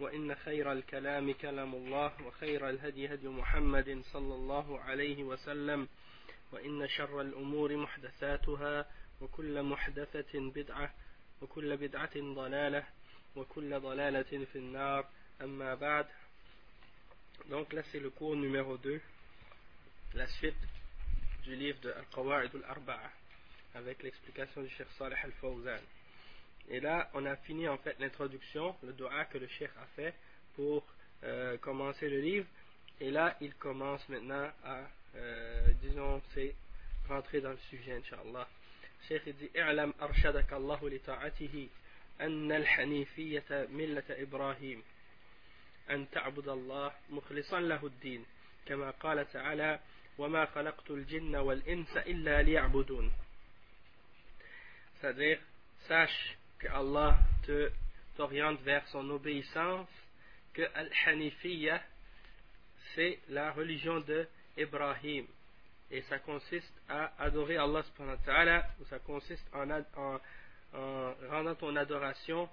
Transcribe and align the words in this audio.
وإن 0.00 0.34
خير 0.34 0.72
الكلام 0.72 1.32
كلام 1.32 1.74
الله 1.74 2.12
وخير 2.26 2.68
الهدي 2.70 3.14
هدي 3.14 3.28
محمد 3.28 4.02
صلى 4.12 4.34
الله 4.34 4.80
عليه 4.80 5.24
وسلم 5.24 5.88
وإن 6.52 6.88
شر 6.88 7.20
الأمور 7.20 7.76
محدثاتها 7.76 8.86
وكل 9.20 9.62
محدثة 9.62 10.32
بدعة 10.34 10.94
وكل 11.42 11.76
بدعة 11.76 12.14
ضلالة 12.16 12.86
وكل 13.36 13.80
ضلالة 13.80 14.44
في 14.44 14.56
النار 14.56 15.08
أما 15.42 15.74
بعد 15.74 16.06
Donc 17.50 17.72
là 17.72 17.82
c'est 17.92 18.00
le 18.00 18.10
cours 18.10 18.34
numéro 18.34 18.76
2, 18.78 19.00
la 20.14 20.26
suite 20.26 20.56
du 21.44 21.54
livre 21.54 21.78
de 21.80 21.90
Al-Qawa'id 21.92 22.50
al-Arba'a 22.54 23.10
avec 23.74 24.02
l'explication 24.02 24.62
du 24.62 24.70
Cheikh 24.70 24.88
Saleh 24.98 25.16
al-Fawzan. 25.22 25.80
Et 26.69 26.79
là, 26.79 27.09
on 27.13 27.25
a 27.25 27.35
fini 27.37 27.67
en 27.67 27.77
fait 27.77 27.95
l'introduction, 27.99 28.75
le 28.83 28.93
dua 28.93 29.25
que 29.25 29.37
le 29.37 29.47
Cheikh 29.47 29.71
a 29.81 29.85
fait 29.95 30.13
pour 30.55 30.83
euh, 31.23 31.57
commencer 31.57 32.09
le 32.09 32.19
livre. 32.19 32.47
Et 32.99 33.11
là, 33.11 33.35
il 33.41 33.53
commence 33.55 34.07
maintenant 34.09 34.49
à, 34.63 34.87
euh, 35.15 35.67
disons, 35.81 36.21
c'est 36.33 36.55
rentrer 37.09 37.41
dans 37.41 37.51
le 37.51 37.57
sujet, 37.69 37.93
Inch'Allah. 37.93 38.47
Cheikh 39.07 39.23
il 39.25 39.35
dit 39.35 39.49
اعلم 39.57 39.93
أرشدك 40.01 40.53
الله 40.53 40.89
لطاعته 40.89 41.69
أن 42.21 42.51
الحنيفية 42.51 43.67
ملة 43.69 44.03
إبراهيم 44.09 44.83
أن 45.89 46.09
تعبد 46.09 46.47
الله 46.47 46.91
مخلصا 47.09 47.59
له 47.59 47.85
الدين 47.85 48.25
كما 48.65 48.91
قال 48.91 49.31
تعالى 49.31 49.79
وما 50.17 50.45
خلقت 50.45 50.91
الجن 50.91 51.35
والإنس 51.35 51.97
إلا 51.97 52.41
ليعبدون 52.41 53.11
c'est-à-dire 55.01 55.39
sache 55.87 56.37
que 56.58 56.68
Allah 56.68 57.18
te 57.44 57.70
t'oriente 58.16 58.60
vers 58.62 58.86
son 58.88 59.08
obéissance 59.10 59.88
que 60.52 60.62
Al-Hanifiyya 60.74 61.82
c'est 62.94 63.18
la 63.28 63.52
religion 63.52 64.00
de 64.00 64.26
Ibrahim. 64.56 65.26
Et 65.90 66.02
ça 66.02 66.18
consiste 66.18 66.72
à 66.88 67.12
adorer 67.22 67.56
Allah 67.58 67.82
subhanahu 67.82 68.16
wa 68.16 68.24
ta'ala 68.24 68.66
ou 68.80 68.84
ça 68.86 68.98
consiste 68.98 69.44
en, 69.52 69.70
en, 69.70 70.20
en, 70.74 71.14
rendant 71.30 71.54
ton 71.54 71.76
adoration 71.76 72.48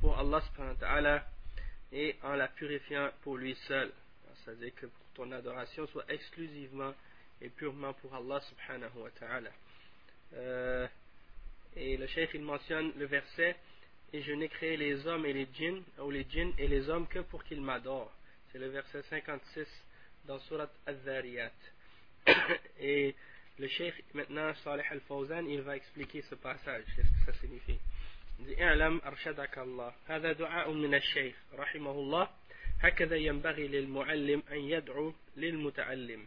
pour 0.00 0.18
Allah 0.18 0.42
subhanahu 0.42 0.76
wa 0.82 1.22
et 1.92 2.16
en 2.22 2.34
la 2.34 2.48
purifiant 2.48 3.10
pour 3.22 3.36
lui 3.36 3.54
seul. 3.68 3.92
C'est-à-dire 4.44 4.74
que 4.74 4.86
ton 5.14 5.30
adoration 5.32 5.86
soit 5.86 6.04
exclusivement 6.08 6.92
et 7.40 7.48
purement 7.48 7.94
pour 7.94 8.14
Allah 8.14 8.40
subhanahu 8.40 8.98
wa 8.98 9.10
ta'ala. 9.10 9.50
Euh, 10.34 10.88
et 11.75 11.97
le 11.97 12.07
cheikh 12.07 12.31
il 12.33 12.41
mentionne 12.41 12.91
le 12.97 13.05
verset 13.05 13.55
et 14.11 14.21
je 14.21 14.31
n'ai 14.33 14.49
créé 14.49 14.77
les 14.77 15.05
hommes 15.07 15.25
et 15.25 15.33
les 15.33 15.47
djinns 15.53 15.83
ou 15.99 16.09
les 16.09 16.25
djinns 16.29 16.53
et 16.57 16.67
les 16.67 16.89
hommes 16.89 17.07
que 17.07 17.19
pour 17.19 17.43
qu'ils 17.43 17.61
m'adorent 17.61 18.13
c'est 18.51 18.59
le 18.59 18.67
verset 18.67 19.03
56 19.09 19.67
dans 20.25 20.39
surat 20.39 20.69
al-Dhariyat 20.85 21.51
et 22.79 23.15
le 23.57 23.67
cheikh 23.67 23.93
maintenant 24.13 24.53
Salih 24.63 24.83
al-Fawzan 24.89 25.45
il 25.47 25.61
va 25.61 25.75
expliquer 25.75 26.21
ce 26.23 26.35
passage 26.35 26.83
qu'est-ce 26.95 27.07
que 27.07 27.31
ça 27.31 27.39
signifie 27.39 27.79
il 28.39 28.45
dit 28.45 28.61
اعلم 28.61 29.01
أرشدك 29.05 29.57
الله 29.57 29.93
هذا 30.07 30.31
دعاء 30.31 30.71
من 30.71 30.95
الشيخ 30.95 31.35
رحمه 31.53 31.91
الله 31.91 32.29
هكذا 32.79 33.15
ينبغي 33.15 33.67
للمعلم 33.67 34.43
أن 34.51 34.59
يدعو 34.59 35.13
للمتعلم 35.37 36.25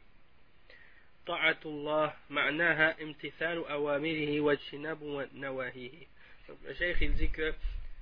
طاعة 1.27 1.59
الله 1.67 2.13
معناها 2.31 3.03
امتثال 3.03 3.67
أوامره 3.67 4.41
واجتناب 4.41 5.29
نواهيه 5.35 6.07
le 6.65 6.75
cheikh 6.75 6.97
il 7.01 7.15
dit 7.15 7.31
que 7.31 7.55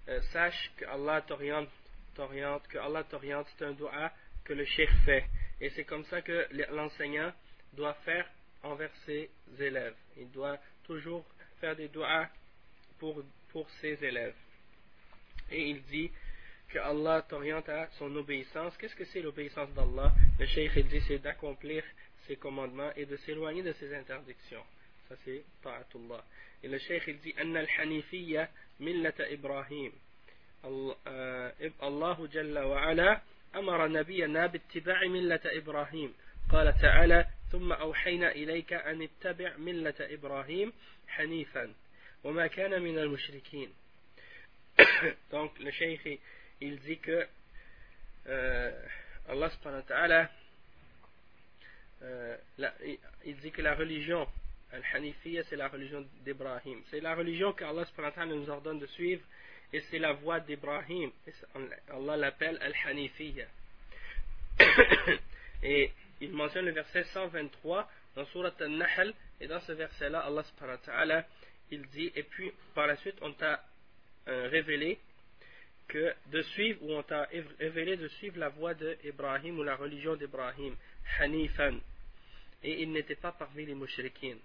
euh, 0.09 0.21
sache 0.32 0.71
que 0.76 0.84
Allah 0.87 1.21
t'oriente 1.22 1.69
t'oriente 2.15 2.66
que 2.69 2.78
Allah 2.78 3.04
t'oriente 3.04 3.47
c'est 3.59 3.65
un 3.65 3.72
dua 3.72 4.12
que 4.44 4.54
le 4.54 4.65
cheikh 4.65 4.91
fait 5.04 5.25
et 5.60 5.71
c'est 5.71 5.84
comme 5.84 6.04
ça 6.06 6.22
que 6.22 6.48
l'enseignant 6.72 7.32
doit 7.75 7.94
faire 8.06 8.26
envers 8.62 8.94
ses 9.06 9.31
élèves 9.59 9.94
il 10.16 10.31
doit 10.31 10.59
toujours 10.84 11.25
faire 11.60 11.76
des 11.76 11.88
doigts 11.88 12.26
pour, 12.98 13.22
pour 13.50 13.69
ses 13.81 14.03
élèves 14.03 14.34
et 15.50 15.69
il 15.71 15.82
dit 15.82 16.10
que 16.71 16.78
Allah 16.78 17.22
t'oriente 17.28 17.69
à 17.69 17.88
son 17.98 18.15
obéissance 18.16 18.76
qu'est-ce 18.78 18.97
que 18.97 19.04
c'est 19.04 19.21
l'obéissance 19.21 19.71
d'Allah 19.75 20.12
le 20.38 20.47
cheikh 20.47 20.72
il 20.76 20.88
dit 20.88 21.03
c'est 21.06 21.19
d'accomplir 21.19 21.84
ses 22.28 22.36
commandements 22.38 22.91
et 22.96 23.06
de 23.06 23.18
s'éloigner 23.18 23.63
de 23.63 23.74
ses 23.74 23.94
interdictions. 23.96 24.63
Ça 25.09 25.16
c'est 25.24 25.44
ta'atullah. 25.62 26.24
Et 26.63 26.68
le 26.68 26.80
cheikh 26.80 27.03
il 27.08 27.19
dit 27.19 27.34
أن 27.40 27.58
الحنيفية 27.58 28.50
ملة 28.80 29.13
إبراهيم 29.19 29.91
الله 31.84 32.28
جل 32.28 32.59
وعلا 32.59 33.22
أمر 33.56 33.88
نبينا 33.88 34.47
باتباع 34.47 35.08
ملة 35.08 35.40
إبراهيم 35.46 36.14
قال 36.50 36.78
تعالى 36.81 37.25
ثم 37.52 37.72
أوحينا 37.72 38.31
إليك 38.31 38.74
أن 38.74 39.02
اتبع 39.02 39.58
ملة 39.58 39.94
إبراهيم 40.00 40.74
حنيفا 41.08 41.74
وما 42.24 42.47
كان 42.47 42.81
من 42.81 42.97
المشركين 43.00 43.69
Donc 45.31 45.58
le 45.59 45.72
cheikh 45.72 46.19
il 46.62 46.80
dit 46.80 46.97
que 46.97 47.28
euh, 48.28 48.72
Allah 49.30 49.50
subhanahu 49.52 49.81
wa 49.81 49.88
ta'ala 49.88 50.31
Euh, 52.01 52.38
il 53.25 53.38
dit 53.38 53.51
que 53.51 53.61
la 53.61 53.75
religion 53.75 54.28
Al-Hanifiyya 54.72 55.44
c'est 55.44 55.56
la 55.56 55.67
religion 55.67 56.06
d'Ibrahim. 56.23 56.81
C'est 56.89 57.00
la 57.00 57.16
religion 57.16 57.53
qu'Allah 57.53 57.85
nous 58.25 58.50
ordonne 58.50 58.79
de 58.79 58.85
suivre 58.88 59.23
et 59.72 59.81
c'est 59.89 60.00
la 60.00 60.13
voie 60.13 60.39
d'Ibrahim. 60.39 61.11
Allah 61.89 62.17
l'appelle 62.17 62.57
Al-Hanifiyya. 62.61 63.45
Et 65.63 65.91
il 66.22 66.31
mentionne 66.31 66.66
le 66.66 66.72
verset 66.72 67.03
123 67.05 67.89
dans 68.16 68.25
Surat 68.28 68.53
Al-Nahl 68.59 69.13
et 69.41 69.47
dans 69.47 69.59
ce 69.61 69.72
verset 69.73 70.09
là 70.09 70.29
Allah 70.88 71.25
il 71.72 71.85
dit 71.88 72.11
et 72.16 72.23
puis 72.23 72.51
par 72.73 72.88
la 72.88 72.95
suite 72.97 73.16
on 73.22 73.34
t'a 73.34 73.63
euh, 74.28 74.47
révélé 74.50 74.97
que 75.88 76.13
de 76.28 76.41
suivre 76.41 76.84
ou 76.84 76.93
on 76.93 77.03
t'a 77.03 77.28
révélé 77.59 77.97
de 77.97 78.08
suivre 78.08 78.40
la 78.40 78.49
voie 78.49 78.73
d'Ibrahim 78.73 79.59
ou 79.59 79.64
la 79.64 79.75
religion 79.75 80.16
d'Ibrahim 80.16 80.75
Hanifan 81.18 81.78
et 82.62 82.83
il 82.83 82.92
n'était 82.92 83.16
pas 83.16 83.33
parmi 83.33 83.65
les 83.65 83.74
mouchriquines. 83.74 84.39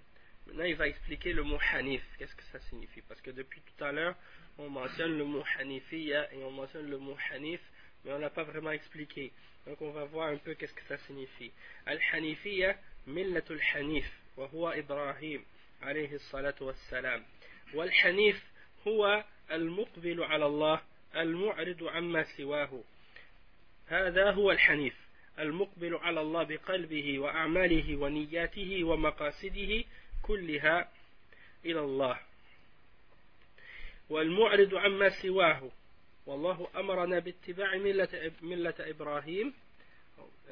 Maintenant, 0.47 0.63
il 0.63 0.75
va 0.75 0.88
expliquer 0.88 1.33
le 1.33 1.44
mot 1.44 1.57
hanif. 1.73 2.01
Qu'est-ce 2.17 2.35
que 2.35 2.44
ça 2.51 2.59
signifie 2.69 3.01
Parce 3.01 3.19
que 3.21 3.31
depuis 3.31 3.62
tout 3.62 3.83
à 3.83 3.91
l'heure, 3.91 4.15
on 4.57 4.69
mentionne 4.69 5.17
le 5.17 5.25
mot 5.25 5.44
hanifiya 5.59 6.31
et 6.33 6.44
on 6.44 6.51
mentionne 6.51 6.89
le 6.89 6.97
mot 6.97 7.17
hanif, 7.31 7.59
mais 8.03 8.13
on 8.13 8.19
n'a 8.19 8.29
pas 8.29 8.44
vraiment 8.44 8.71
expliqué. 8.71 9.31
Donc, 9.65 9.81
on 9.81 9.91
va 9.91 10.06
voir 10.06 10.29
un 10.29 10.38
peu 10.38 10.53
qu'est-ce 10.53 10.73
que 10.73 10.83
ça 10.88 10.97
signifie. 11.00 11.51
Al-hanifiya, 11.88 12.77
millatul 13.07 13.59
hanif, 13.73 14.06
wa 14.38 14.47
huwa 14.47 14.77
Ibrahim, 14.77 15.41
alayhi 15.81 16.19
salatu 16.31 16.65
wassalam. 16.65 17.23
والحنيف 17.73 18.44
هو 18.88 19.23
المقبل 19.51 20.23
على 20.23 20.45
الله 20.45 20.81
المعرض 21.15 21.83
عما 21.83 22.23
سواه 22.38 22.83
هذا 23.88 24.31
هو 24.31 24.51
الحنيف 24.51 24.95
المقبل 25.42 25.94
على 25.94 26.20
الله 26.20 26.42
بقلبه 26.42 27.19
وأعماله 27.19 27.96
ونياته 27.96 28.84
ومقاصده 28.84 29.84
كلها 30.22 30.88
إلى 31.64 31.81
الله. 31.81 32.20
والمعرض 34.10 34.75
عما 34.75 35.08
سواه. 35.22 35.70
والله 36.26 36.69
أمرنا 36.76 37.19
باتباع 37.19 37.76
ملة, 37.76 38.32
ملة 38.42 38.75
إبراهيم 38.78 39.54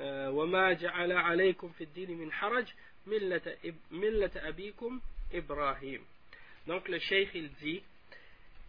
وما 0.08 0.72
جعل 0.72 1.12
عليكم 1.12 1.68
في 1.68 1.84
الدين 1.84 2.10
من 2.18 2.32
حرج 2.32 2.66
ملة, 3.06 3.56
ملة 3.90 4.30
أبيكم 4.36 5.00
إبراهيم. 5.32 6.00
Donc 6.66 6.88
le 6.88 6.98
cheikh 6.98 7.30
il 7.34 7.50
dit 7.62 7.82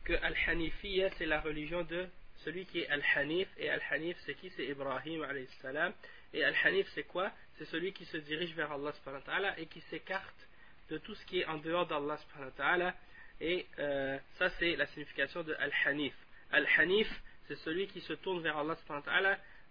que 0.06 0.13
Al-Hanifiyya 0.13 1.10
c'est 1.18 1.25
la 1.25 1.42
religion 1.42 1.83
de 1.83 2.07
celui 2.44 2.65
qui 2.65 2.80
est 2.80 2.89
Al-Hanif 2.89 3.47
et 3.57 3.69
Al-Hanif 3.69 4.18
c'est 4.25 4.36
qui? 4.36 4.50
C'est 4.51 4.65
Ibrahim 4.65 5.25
salam. 5.62 5.94
Et 6.33 6.44
Al-Hanif 6.44 6.88
c'est 6.94 7.03
quoi? 7.03 7.31
C'est 7.57 7.65
celui 7.65 7.94
qui 7.94 8.06
se 8.06 8.18
dirige 8.18 8.53
vers 8.56 8.71
Allah 8.71 8.91
subhanahu 8.94 9.21
wa 9.21 9.25
ta'ala 9.25 9.59
et 9.59 9.65
qui 9.65 9.81
s'écarte 9.81 10.47
de 10.89 10.97
tout 10.97 11.15
ce 11.15 11.25
qui 11.25 11.39
est 11.39 11.45
en 11.45 11.57
dehors 11.57 11.86
d'Allah 11.86 12.18
subhanahu 12.18 12.51
wa 12.51 12.57
ta'ala. 12.57 12.95
Et 13.41 13.65
euh, 13.80 14.18
ça 14.38 14.50
c'est 14.59 14.75
la 14.75 14.86
signification 14.88 15.44
de 15.44 15.53
Al-Hanif. 15.53 16.13
Al-Hanif, 16.51 17.07
c'est 17.47 17.57
celui 17.57 17.88
qui 17.88 18.01
se 18.01 18.13
tourne 18.13 18.42
vers 18.42 18.57
Allah 18.57 18.75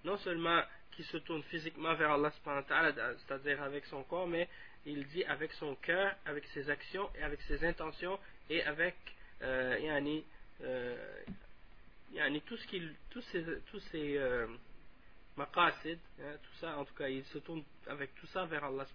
non 0.05 0.17
seulement 0.19 0.63
qui 0.93 1.03
se 1.05 1.17
tourne 1.19 1.43
physiquement 1.45 1.95
vers 1.95 2.13
Allah 2.13 2.33
c'est-à-dire 2.33 3.63
avec 3.63 3.85
son 3.87 4.03
corps, 4.05 4.27
mais 4.27 4.49
il 4.87 5.07
dit 5.09 5.25
avec 5.25 5.53
son 5.53 5.75
cœur, 5.77 6.15
avec 6.25 6.45
ses 6.47 6.71
actions 6.71 7.09
et 7.19 7.23
avec 7.23 7.41
ses 7.43 7.65
intentions 7.65 8.19
et 8.49 8.63
avec 8.63 8.97
euh, 9.43 9.79
yani, 9.81 10.25
euh, 10.63 10.97
yani, 12.13 12.41
tout 12.43 12.57
ce 12.57 12.67
tous 13.11 13.23
ces, 13.33 13.45
tous 13.71 13.83
euh, 13.95 14.47
hein, 15.39 16.37
tout 16.43 16.55
ça, 16.61 16.77
en 16.79 16.85
tout 16.85 16.95
cas, 16.95 17.09
il 17.09 17.25
se 17.25 17.39
tourne 17.39 17.63
avec 17.87 18.15
tout 18.17 18.27
ça 18.29 18.45
vers 18.47 18.65
Allah 18.65 18.87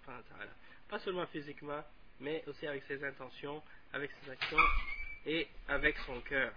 Pas 0.88 0.98
seulement 1.00 1.26
physiquement, 1.26 1.82
mais 2.20 2.44
aussi 2.46 2.66
avec 2.66 2.82
ses 2.84 3.02
intentions, 3.04 3.62
avec 3.92 4.10
ses 4.22 4.30
actions 4.30 4.58
et 5.26 5.48
avec 5.68 5.96
son 6.06 6.20
cœur. 6.20 6.52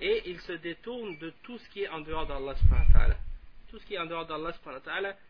Et 0.00 0.22
il 0.30 0.40
se 0.40 0.52
détourne 0.52 1.18
de 1.18 1.30
tout 1.42 1.58
ce 1.58 1.68
qui 1.70 1.82
est 1.82 1.88
en 1.88 2.00
dehors 2.00 2.26
d'Allah 2.26 2.54
tout 3.68 3.78
ce 3.78 3.86
qui 3.86 3.94
est 3.94 3.98
en 3.98 4.06
dehors 4.06 4.26
d'Allah 4.26 4.52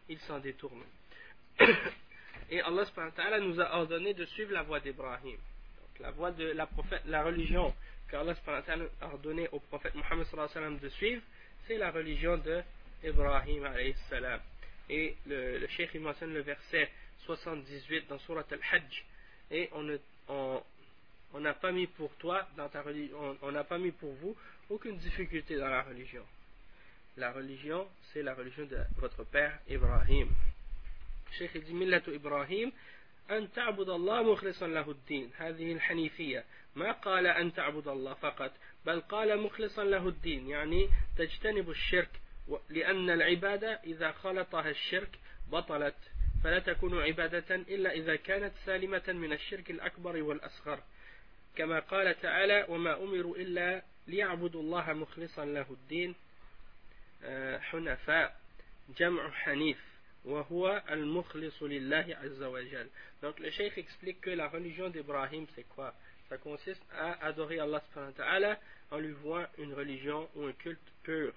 il 0.08 0.18
s'en 0.20 0.38
détourne. 0.38 0.82
Et 2.52 2.60
Allah 2.62 3.40
nous 3.40 3.60
a 3.60 3.76
ordonné 3.76 4.14
de 4.14 4.24
suivre 4.24 4.52
la 4.52 4.62
voie 4.62 4.80
d'Ibrahim. 4.80 5.36
La 6.00 6.10
voie 6.10 6.32
de 6.32 6.56
la 7.06 7.22
religion 7.22 7.74
qu'Allah 8.09 8.35
a 9.01 9.05
ordonné 9.07 9.47
au 9.51 9.59
prophète 9.59 9.95
Muhammad 9.95 10.79
de 10.79 10.89
suivre 10.89 11.21
c'est 11.67 11.77
la 11.77 11.91
religion 11.91 12.37
de 12.37 12.61
Ibrahim 13.03 13.67
et 14.89 15.15
le, 15.27 15.57
le 15.59 15.67
cheikh 15.67 15.95
mentionne 15.95 16.33
le 16.33 16.41
verset 16.41 16.89
78 17.25 18.07
dans 18.07 18.19
Surat 18.19 18.45
al-Hajj 18.51 19.05
et 19.51 19.69
on, 19.73 19.97
on, 20.29 20.63
on 21.33 21.39
n'a 21.39 21.53
pas 21.53 21.71
mis 21.71 21.87
pour 21.87 22.13
toi 22.15 22.47
dans 22.55 22.69
ta 22.69 22.81
religion, 22.81 23.37
on 23.41 23.51
n'a 23.51 23.63
pas 23.63 23.77
mis 23.77 23.91
pour 23.91 24.13
vous 24.13 24.35
aucune 24.69 24.97
difficulté 24.97 25.57
dans 25.57 25.67
la 25.67 25.83
religion. 25.83 26.23
La 27.17 27.31
religion, 27.31 27.87
c'est 28.11 28.21
la 28.21 28.33
religion 28.33 28.65
de 28.65 28.77
votre 28.97 29.23
père 29.23 29.59
Ibrahim. 29.69 30.29
Cheikh 31.37 31.57
dit 31.65 31.73
ملة 31.73 32.03
إبراهيم 32.07 32.71
أن 33.31 33.51
تعبد 33.51 33.89
الله 33.89 34.33
مخلصا 34.33 34.67
له 34.67 34.91
الدين 34.91 35.31
هذه 35.37 35.73
الحنيفية 35.73 36.43
ما 36.74 36.92
قال 36.92 37.26
أن 37.26 37.52
تعبد 37.52 37.88
الله 37.88 38.14
فقط 38.14 38.52
بل 38.86 39.00
قال 39.00 39.40
مخلصا 39.40 39.84
له 39.84 40.08
الدين 40.08 40.48
يعني 40.48 40.88
تجتنب 41.18 41.70
الشرك 41.70 42.10
لأن 42.68 43.10
العبادة 43.10 43.80
إذا 43.84 44.12
خلطها 44.12 44.70
الشرك 44.70 45.18
بطلت 45.52 45.96
فلا 46.44 46.58
تكون 46.58 47.02
عبادة 47.02 47.54
إلا 47.54 47.92
إذا 47.92 48.16
كانت 48.16 48.52
سالمة 48.66 49.02
من 49.08 49.32
الشرك 49.32 49.70
الأكبر 49.70 50.22
والأصغر. 50.22 50.82
كما 51.56 51.80
قال 51.80 52.20
تعالى 52.20 52.66
وما 52.68 53.02
أمروا 53.02 53.36
إلا 53.36 53.82
ليعبدوا 54.06 54.62
الله 54.62 54.92
مخلصا 54.92 55.44
له 55.44 55.66
الدين 55.70 56.14
حنفاء 57.60 58.36
جمع 58.98 59.30
حنيف 59.30 59.78
وهو 60.24 60.82
المخلص 60.90 61.62
لله 61.62 62.16
عز 62.22 62.42
وجل. 62.42 62.88
Donc 63.22 63.38
le 63.38 63.50
cheikh 63.50 63.76
explique 63.78 64.20
que 64.20 64.30
la 64.30 64.48
religion 64.48 64.88
d'Ibrahim 64.88 65.46
c'est 65.54 65.68
quoi? 65.68 65.94
Ça 66.30 66.38
consiste 66.38 66.82
à 66.96 67.26
adorer 67.26 67.58
Allah 67.58 67.82
en 68.90 68.98
lui 68.98 69.12
voyant 69.12 69.48
une 69.58 69.74
religion 69.74 70.28
ou 70.36 70.46
un 70.46 70.52
culte 70.52 70.80
pur 71.02 71.34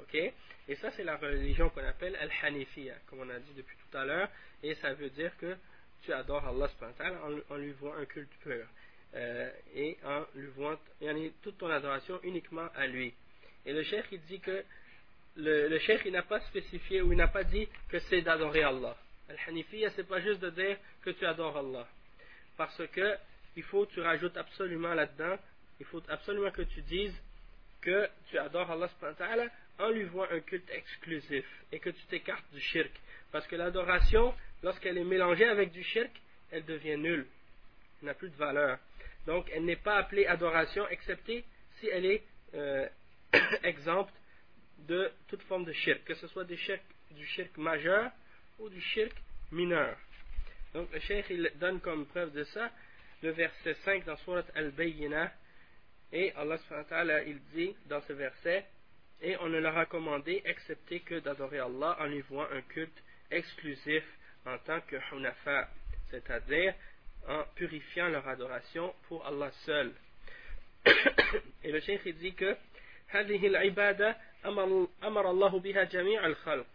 ok? 0.00 0.14
Et 0.14 0.76
ça 0.76 0.90
c'est 0.92 1.04
la 1.04 1.16
religion 1.18 1.68
qu'on 1.68 1.84
appelle 1.84 2.16
al-Hanifiyya 2.16 2.94
comme 3.06 3.20
on 3.20 3.28
a 3.30 3.38
dit 3.38 3.52
depuis 3.54 3.76
tout 3.76 3.96
à 3.96 4.04
l'heure 4.04 4.28
et 4.62 4.74
ça 4.76 4.94
veut 4.94 5.10
dire 5.10 5.36
que 5.36 5.56
tu 6.02 6.12
adores 6.12 6.46
Allah 6.48 6.70
en, 7.22 7.54
en 7.54 7.56
lui 7.58 7.72
voyant 7.72 7.96
un 7.96 8.06
culte 8.06 8.32
pur 8.42 8.66
euh, 9.14 9.50
et 9.74 9.98
en 10.04 10.24
lui 10.34 10.46
vouant 10.48 10.76
toute 11.42 11.58
ton 11.58 11.68
adoration 11.68 12.20
uniquement 12.22 12.68
à 12.74 12.86
lui. 12.86 13.12
Et 13.66 13.72
le 13.72 13.82
cheikh 13.82 14.06
il 14.12 14.22
dit 14.22 14.40
que 14.40 14.64
le, 15.36 15.68
le 15.68 15.78
cheikh 15.80 16.00
il 16.06 16.12
n'a 16.12 16.22
pas 16.22 16.40
spécifié 16.40 17.02
ou 17.02 17.12
il 17.12 17.18
n'a 17.18 17.28
pas 17.28 17.44
dit 17.44 17.68
que 17.90 17.98
c'est 17.98 18.22
d'adorer 18.22 18.62
Allah. 18.62 18.96
Al-Hanifiyya 19.28 19.90
c'est 19.90 20.08
pas 20.08 20.20
juste 20.20 20.40
de 20.40 20.50
dire 20.50 20.78
que 21.02 21.10
tu 21.10 21.26
adores 21.26 21.58
Allah. 21.58 21.86
Parce 22.56 22.86
que 22.88 23.16
il 23.56 23.62
faut 23.64 23.86
que 23.86 23.92
tu 23.92 24.00
rajoutes 24.00 24.36
absolument 24.36 24.94
là-dedans, 24.94 25.36
il 25.78 25.86
faut 25.86 26.02
absolument 26.08 26.50
que 26.50 26.62
tu 26.62 26.82
dises 26.82 27.14
que 27.80 28.08
tu 28.28 28.38
adores 28.38 28.70
Allah 28.70 28.88
en 29.78 29.90
lui 29.90 30.04
voit 30.04 30.30
un 30.32 30.40
culte 30.40 30.68
exclusif 30.70 31.46
et 31.72 31.78
que 31.78 31.90
tu 31.90 32.02
t'écartes 32.06 32.44
du 32.52 32.60
shirk. 32.60 32.90
Parce 33.32 33.46
que 33.46 33.56
l'adoration, 33.56 34.34
lorsqu'elle 34.62 34.98
est 34.98 35.04
mélangée 35.04 35.46
avec 35.46 35.72
du 35.72 35.82
shirk, 35.82 36.10
elle 36.50 36.64
devient 36.64 36.96
nulle, 36.96 37.26
elle 38.00 38.06
n'a 38.06 38.14
plus 38.14 38.28
de 38.28 38.36
valeur. 38.36 38.78
Donc, 39.26 39.50
elle 39.52 39.64
n'est 39.64 39.76
pas 39.76 39.96
appelée 39.96 40.26
adoration, 40.26 40.86
excepté 40.88 41.44
si 41.78 41.88
elle 41.88 42.04
est 42.04 42.22
euh, 42.54 42.86
exempte 43.62 44.12
de 44.80 45.10
toute 45.28 45.42
forme 45.42 45.64
de 45.64 45.72
shirk, 45.72 46.04
que 46.04 46.14
ce 46.14 46.26
soit 46.28 46.44
du 46.44 46.56
shirk, 46.56 46.82
shirk 47.34 47.56
majeur 47.56 48.10
ou 48.58 48.68
du 48.68 48.80
shirk 48.80 49.12
mineur. 49.52 49.96
Donc, 50.74 50.92
le 50.92 51.00
cheikh 51.00 51.26
il 51.30 51.50
donne 51.56 51.80
comme 51.80 52.06
preuve 52.06 52.32
de 52.32 52.44
ça 52.44 52.70
le 53.21 53.31
verset 53.31 53.73
5 53.85 54.05
dans 54.05 54.17
Surat 54.17 54.43
Al-Bayyinah. 54.55 55.31
Et 56.11 56.33
Allah 56.33 57.23
il 57.25 57.39
dit 57.53 57.75
dans 57.87 58.01
ce 58.01 58.13
verset 58.13 58.65
Et 59.21 59.35
on 59.37 59.49
ne 59.49 59.59
leur 59.59 59.77
a 59.77 59.85
commandé 59.85 60.41
excepté 60.45 60.99
que 60.99 61.19
d'adorer 61.19 61.59
Allah 61.59 61.97
en 61.99 62.05
lui 62.05 62.21
voyant 62.21 62.51
un 62.51 62.61
culte 62.61 63.03
exclusif 63.31 64.03
en 64.45 64.57
tant 64.59 64.81
que 64.81 64.97
hunafa, 65.11 65.67
c'est-à-dire 66.11 66.75
en 67.27 67.43
purifiant 67.55 68.07
leur 68.09 68.27
adoration 68.27 68.93
pour 69.07 69.25
Allah 69.25 69.51
seul. 69.65 69.91
Et 71.63 71.71
le 71.71 71.79
cheikh 71.79 72.07
dit 72.17 72.35
que 72.35 72.55
هذه 73.07 73.47
العبادة 73.47 74.17
أمر 75.03 75.31
الله 75.31 75.59
بها 75.59 75.83
جميع 75.83 76.25
الخلق 76.25 76.67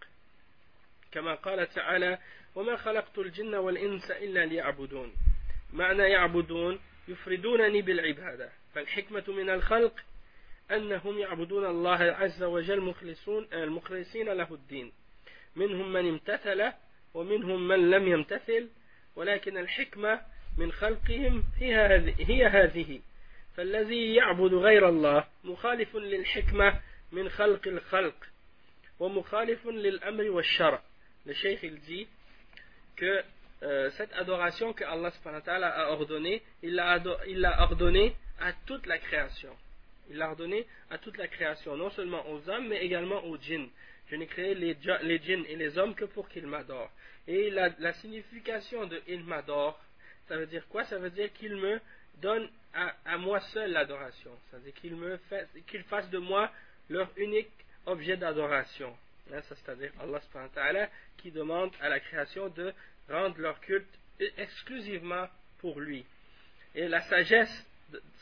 كما 1.13 1.35
قال 1.35 1.69
تعالى 1.69 2.19
وما 2.55 2.77
خلقت 2.77 3.19
الجن 3.19 3.55
والإنس 3.55 4.11
إلا 4.11 4.47
ليعبدون 4.47 5.13
معنى 5.76 6.04
يعبدون 6.04 6.80
يفردونني 7.08 7.82
بالعبادة. 7.82 8.50
فالحكمة 8.74 9.24
من 9.28 9.50
الخلق 9.50 9.94
أنهم 10.72 11.20
يعبدون 11.20 11.66
الله 11.66 12.02
عز 12.04 12.44
وجل 12.44 12.82
مخلصون 12.82 13.48
المخلصين 13.54 14.30
له 14.30 14.54
الدين. 14.54 14.92
منهم 15.56 15.94
من 15.94 16.10
امتثل 16.10 16.72
ومنهم 17.14 17.68
من 17.68 17.90
لم 17.90 18.08
يمتثل 18.08 18.70
ولكن 19.16 19.58
الحكمة 19.58 20.22
من 20.58 20.72
خلقهم 20.72 21.44
هي 21.60 22.46
هذه 22.46 23.02
فالذي 23.56 24.16
يعبد 24.16 24.54
غير 24.54 24.90
الله 24.90 25.28
مخالف 25.44 25.96
للحكمة 25.96 26.82
من 27.12 27.30
خلق 27.30 27.68
الخلق 27.68 28.16
ومخالف 29.00 29.68
للأمر 29.68 30.30
والشرع. 30.30 30.82
il 31.64 31.80
dit 31.88 32.08
que 32.96 33.24
euh, 33.64 33.90
cette 33.92 34.14
adoration 34.14 34.74
que 34.74 34.84
Allah 34.84 35.12
a 35.68 35.92
ordonnée 35.92 36.42
il 36.64 36.76
l'a 36.76 37.62
ordonnée 37.62 38.16
à 38.40 38.54
toute 38.66 38.86
la 38.86 38.98
création 38.98 39.56
il 40.10 40.18
l'a 40.18 40.30
ordonnée 40.30 40.66
à 40.90 40.98
toute 40.98 41.18
la 41.18 41.28
création 41.28 41.78
non 41.78 41.90
seulement 41.92 42.28
aux 42.30 42.50
hommes 42.50 42.68
mais 42.68 42.84
également 42.84 43.24
aux 43.26 43.38
djinns 43.38 43.70
je 44.08 44.16
n'ai 44.16 44.28
créé 44.28 44.54
les, 44.56 44.76
djinns 44.82 45.46
et 45.48 45.56
les 45.56 45.78
hommes 45.78 45.96
que 45.96 46.06
pour 46.06 46.30
qu'ils 46.30 46.48
m'adorent 46.48 46.92
et 47.28 47.50
la, 47.50 47.94
signification 47.94 48.86
de 48.86 49.02
il 49.08 49.24
m'adore 49.24 49.80
ça 50.28 50.38
veut 50.38 50.48
dire 50.48 50.68
quoi? 50.70 50.84
Ça 50.86 50.98
veut 50.98 51.12
dire 51.12 51.32
qu'il 51.34 51.56
me 51.56 51.80
donne 52.22 52.50
à, 52.74 53.18
moi 53.18 53.40
seul 53.54 53.72
l'adoration. 53.72 54.32
Ça 54.52 54.58
veut 54.58 54.64
dire 54.64 54.74
qu'il 54.74 54.96
me 54.96 55.18
fasse 55.84 56.10
de 56.10 56.18
moi 56.18 56.52
leur 56.90 57.10
unique 57.18 57.52
objet 57.86 58.18
d'adoration. 58.18 58.96
Hein, 59.34 59.42
c'est-à-dire 59.48 59.92
Allah 60.00 60.90
qui 61.18 61.32
demande 61.32 61.72
à 61.82 61.90
la 61.90 62.00
création 62.00 62.50
de 62.50 62.74
rendre 63.10 63.40
leur 63.40 63.60
culte 63.62 64.00
exclusivement 64.38 65.28
pour 65.60 65.80
lui. 65.80 66.06
Et 66.74 66.88
la 66.88 67.02
sagesse, 67.02 67.66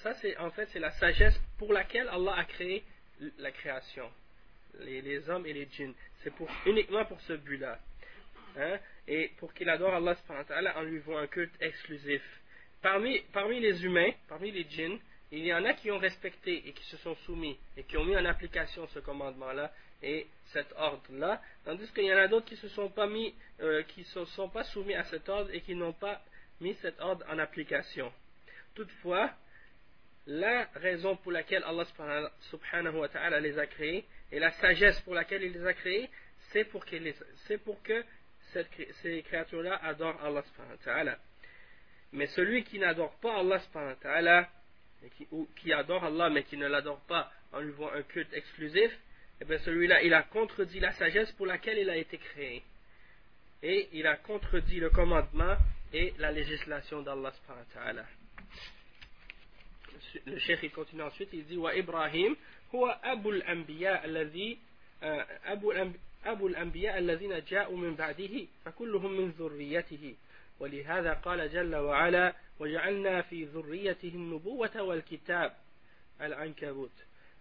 ça 0.01 0.13
c'est 0.15 0.37
en 0.37 0.51
fait 0.51 0.67
c'est 0.67 0.79
la 0.79 0.91
sagesse 0.91 1.39
pour 1.57 1.73
laquelle 1.73 2.07
Allah 2.09 2.35
a 2.37 2.45
créé 2.45 2.83
la 3.39 3.51
création, 3.51 4.09
les, 4.79 5.29
hommes 5.29 5.45
et 5.45 5.53
les 5.53 5.67
djinns. 5.71 5.93
C'est 6.23 6.33
uniquement 6.65 7.05
pour 7.05 7.19
ce 7.21 7.33
but-là. 7.33 7.79
Hein, 8.55 8.77
et 9.07 9.31
pour 9.39 9.53
qu'il 9.53 9.67
adore 9.69 9.95
Allah 9.95 10.15
en 10.77 10.81
lui 10.83 10.99
voit 10.99 11.21
un 11.21 11.27
culte 11.27 11.53
exclusif. 11.59 12.21
Parmi, 12.81 13.19
parmi 13.31 13.59
les 13.59 13.83
humains, 13.83 14.11
parmi 14.27 14.51
les 14.51 14.65
djinns, 14.69 14.99
il 15.31 15.45
y 15.45 15.53
en 15.53 15.65
a 15.65 15.73
qui 15.73 15.89
ont 15.89 15.97
respecté 15.97 16.67
et 16.67 16.73
qui 16.73 16.83
se 16.85 16.97
sont 16.97 17.15
soumis 17.25 17.57
et 17.75 17.83
qui 17.83 17.97
ont 17.97 18.05
mis 18.05 18.15
en 18.15 18.25
application 18.25 18.87
ce 18.89 18.99
commandement-là 18.99 19.73
et 20.03 20.27
cet 20.51 20.72
ordre-là, 20.77 21.41
tandis 21.65 21.88
qu'il 21.93 22.03
y 22.03 22.13
en 22.13 22.17
a 22.17 22.27
d'autres 22.27 22.45
qui 22.45 22.57
se 22.57 22.67
sont 22.69 22.89
pas 22.89 23.07
mis, 23.07 23.33
euh, 23.62 23.81
qui 23.83 24.03
se 24.03 24.24
sont 24.25 24.50
pas 24.50 24.63
soumis 24.65 24.93
à 24.93 25.03
cet 25.05 25.27
ordre 25.29 25.50
et 25.51 25.62
qui 25.62 25.74
n'ont 25.74 25.93
pas 25.93 26.22
mis 26.62 26.75
cet 26.75 27.00
ordre 27.01 27.25
en 27.29 27.39
application. 27.39 28.12
Toutefois, 28.75 29.31
la 30.27 30.65
raison 30.75 31.15
pour 31.17 31.31
laquelle 31.31 31.63
Allah 31.63 31.86
subhanahu 32.50 32.95
wa 32.95 33.10
ta'ala 33.10 33.39
les 33.39 33.57
a 33.57 33.65
créés 33.67 34.05
et 34.31 34.39
la 34.39 34.51
sagesse 34.51 35.00
pour 35.01 35.15
laquelle 35.15 35.43
il 35.43 35.53
les 35.53 35.65
a 35.65 35.74
créés, 35.74 36.10
c'est 36.51 36.65
pour, 36.65 36.86
pour, 37.65 37.83
que 37.83 38.05
ces 39.01 39.24
créatures-là 39.24 39.79
adorent 39.83 40.24
Allah 40.24 40.43
subhanahu 40.43 40.72
wa 40.72 40.83
ta'ala. 40.83 41.17
Mais 42.12 42.27
celui 42.27 42.63
qui 42.63 42.77
n'adore 42.77 43.15
pas 43.19 43.39
Allah 43.39 43.60
subhanahu 43.60 43.89
wa 43.89 43.95
ta'ala, 43.95 44.50
ou 45.31 45.48
qui 45.57 45.74
adore 45.74 46.03
Allah 46.03 46.29
mais 46.29 46.43
qui 46.43 46.57
ne 46.57 46.67
l'adore 46.67 47.01
pas 47.01 47.31
en 47.51 47.60
lui 47.60 47.72
voit 47.72 47.95
un 47.95 48.03
culte 48.03 48.31
exclusif, 48.33 48.91
eh 49.42 49.44
bien 49.44 49.58
celui-là, 49.58 50.02
il 50.02 50.14
a 50.14 50.22
contredit 50.22 50.80
la 50.80 50.92
sagesse 50.92 51.30
pour 51.32 51.46
laquelle 51.46 51.78
il 51.78 51.90
a 51.90 51.96
été 51.96 52.18
créé. 52.18 52.62
Et 53.62 53.88
il 53.92 54.06
a 54.06 54.16
contredit 54.16 54.80
le 54.80 54.90
commandement 54.90 55.56
et 55.92 56.12
la 56.18 56.32
législation 56.32 57.02
d'Allah 57.02 57.32
subhanahu 57.32 57.64
wa 57.68 57.75
ta'ala. 57.75 58.04
Le 60.26 60.38
cheikh 60.38 60.60
il 60.62 60.70
continue 60.70 61.02
ensuite, 61.02 61.30
il 61.32 61.44
dit 61.44 61.56
Wa 61.56 61.75
Ibrahim 61.75 62.37
هو 62.75 63.00
أبو 63.04 63.30
الأنبياء 63.30 64.04
الذي 64.04 64.58
أبو 65.44 65.72
أبو 66.25 66.46
الأنبياء 66.46 66.98
الذين 66.98 67.44
جاءوا 67.44 67.76
من 67.76 67.94
بعده 67.94 68.46
فكلهم 68.64 69.12
من 69.12 69.30
ذريته 69.30 70.14
ولهذا 70.60 71.12
قال 71.12 71.52
جل 71.52 71.76
وعلا 71.76 72.34
وجعلنا 72.60 73.22
في 73.22 73.44
ذريته 73.44 74.08
النبوة 74.08 74.82
والكتاب 74.82 75.56
العنكبوت 76.20 76.92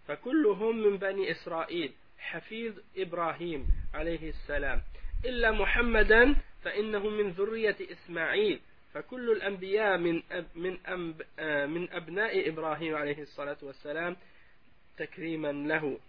فكلهم 0.07 0.77
من 0.77 0.97
بني 0.97 1.31
إسرائيل. 1.31 1.93
حفيظ 2.17 2.79
إبراهيم 2.97 3.67
عليه 3.93 4.29
السلام. 4.29 4.81
إلا 5.25 5.51
محمدا 5.51 6.35
فإنه 6.63 7.09
من 7.09 7.29
ذرية 7.29 7.75
إسماعيل. 7.91 8.59
فكل 8.93 9.31
الأنبياء 9.31 9.97
من 9.97 10.23
أب 10.31 10.45
من, 10.55 10.77
أب 10.85 11.21
من 11.69 11.91
أبناء 11.91 12.49
إبراهيم 12.49 12.95
عليه 12.95 13.21
الصلاة 13.21 13.57
والسلام 13.61 14.17
تكريما 14.97 15.51
له. 15.51 15.99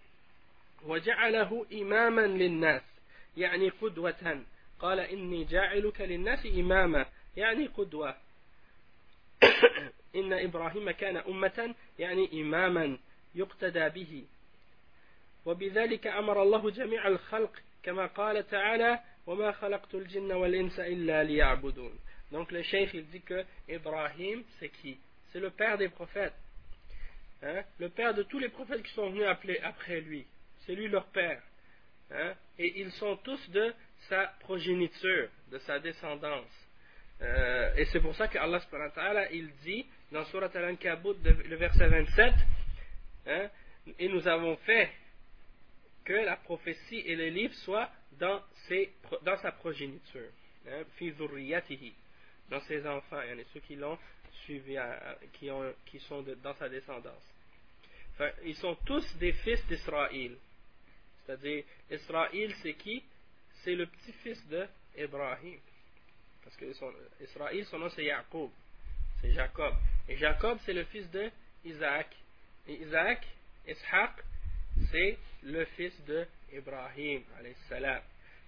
وجعله 0.85 1.65
إماما 1.73 2.27
للناس 2.27 2.81
يعني 3.37 3.69
قدوة. 3.69 4.43
قال 4.79 4.99
إني 4.99 5.43
جاعلك 5.43 6.01
للناس 6.01 6.45
إماما 6.45 7.05
يعني 7.37 7.67
قدوة. 7.67 8.15
إن 10.15 10.33
إبراهيم 10.33 10.91
كان 10.91 11.17
أمة 11.17 11.75
يعني 11.99 12.41
إماما. 12.41 12.97
يقتدى 13.34 13.88
به 13.88 14.24
وبذلك 15.46 16.06
أمر 16.06 16.42
الله 16.42 16.70
جميع 16.70 17.08
الخلق 17.08 17.52
كما 17.82 18.06
قال 18.06 18.48
تعالى 18.48 19.00
وما 19.26 19.52
خلقت 19.52 19.94
الجن 19.94 20.32
والإنس 20.32 20.80
إلا 20.80 21.24
ليعبدون 21.24 21.98
Donc 22.32 22.52
le 22.52 22.62
cheikh 22.62 22.94
il 22.94 23.06
dit 23.06 23.22
que 23.22 23.44
Ibrahim 23.68 24.44
c'est 24.58 24.68
qui 24.68 24.98
C'est 25.32 25.40
le 25.40 25.50
père 25.50 25.78
des 25.78 25.88
prophètes. 25.88 26.34
Hein? 27.42 27.62
Le 27.78 27.88
père 27.88 28.14
de 28.14 28.22
tous 28.22 28.38
les 28.38 28.48
prophètes 28.48 28.82
qui 28.82 28.92
sont 28.92 29.10
venus 29.10 29.26
appeler 29.26 29.58
après 29.62 30.00
lui. 30.00 30.26
C'est 30.66 30.74
lui 30.74 30.88
leur 30.88 31.06
père. 31.06 31.42
Hein? 32.12 32.34
Et 32.58 32.80
ils 32.80 32.92
sont 32.92 33.16
tous 33.18 33.50
de 33.50 33.74
sa 34.08 34.26
progéniture, 34.40 35.28
de 35.50 35.58
sa 35.58 35.78
descendance. 35.78 36.50
Euh, 37.22 37.74
et 37.76 37.84
c'est 37.86 38.00
pour 38.00 38.14
ça 38.16 38.28
que 38.28 38.38
Allah 38.38 39.32
il 39.32 39.50
dit 39.62 39.86
dans 40.10 40.24
Surat 40.26 40.50
Al-Ankabut, 40.54 41.16
le 41.22 41.56
verset 41.56 41.86
27, 41.86 42.34
hein, 43.27 43.49
et 43.99 44.07
nous 44.07 44.27
avons 44.27 44.55
fait 44.57 44.91
que 46.03 46.13
la 46.13 46.37
prophétie 46.37 46.99
et 47.05 47.15
les 47.15 47.31
livres 47.31 47.53
soient 47.55 47.89
dans, 48.13 48.41
ses, 48.67 48.93
dans 49.23 49.37
sa 49.37 49.51
progéniture, 49.51 50.29
hein, 50.67 50.83
dans 52.49 52.61
ses 52.61 52.87
enfants, 52.87 53.21
et 53.21 53.45
ceux 53.53 53.59
qui 53.61 53.75
l'ont 53.75 53.97
suivi, 54.43 54.77
qui, 55.33 55.49
ont, 55.49 55.73
qui 55.85 55.99
sont 56.01 56.23
dans 56.43 56.53
sa 56.55 56.69
descendance. 56.69 57.33
Ils 58.43 58.55
sont 58.55 58.75
tous 58.85 59.15
des 59.17 59.33
fils 59.33 59.65
d'Israël. 59.67 60.37
C'est-à-dire, 61.25 61.63
Israël, 61.89 62.53
c'est 62.61 62.73
qui? 62.73 63.03
C'est 63.63 63.75
le 63.75 63.87
petit-fils 63.87 64.41
d'Ibrahim. 64.47 65.59
Parce 66.43 66.55
que 66.55 66.65
Israël, 67.21 67.65
son 67.65 67.79
nom 67.79 67.89
c'est 67.89 68.05
Jacob. 68.05 68.51
C'est 69.21 69.31
Jacob. 69.31 69.73
Et 70.07 70.15
Jacob, 70.17 70.59
c'est 70.65 70.73
le 70.73 70.83
fils 70.85 71.09
de 71.09 71.31
Isaac. 71.65 72.15
Isaac, 72.67 73.25
Ishaq, 73.67 74.11
c'est 74.91 75.17
le 75.43 75.65
fils 75.77 75.93
de 76.05 76.25
Ibrahim. 76.53 77.21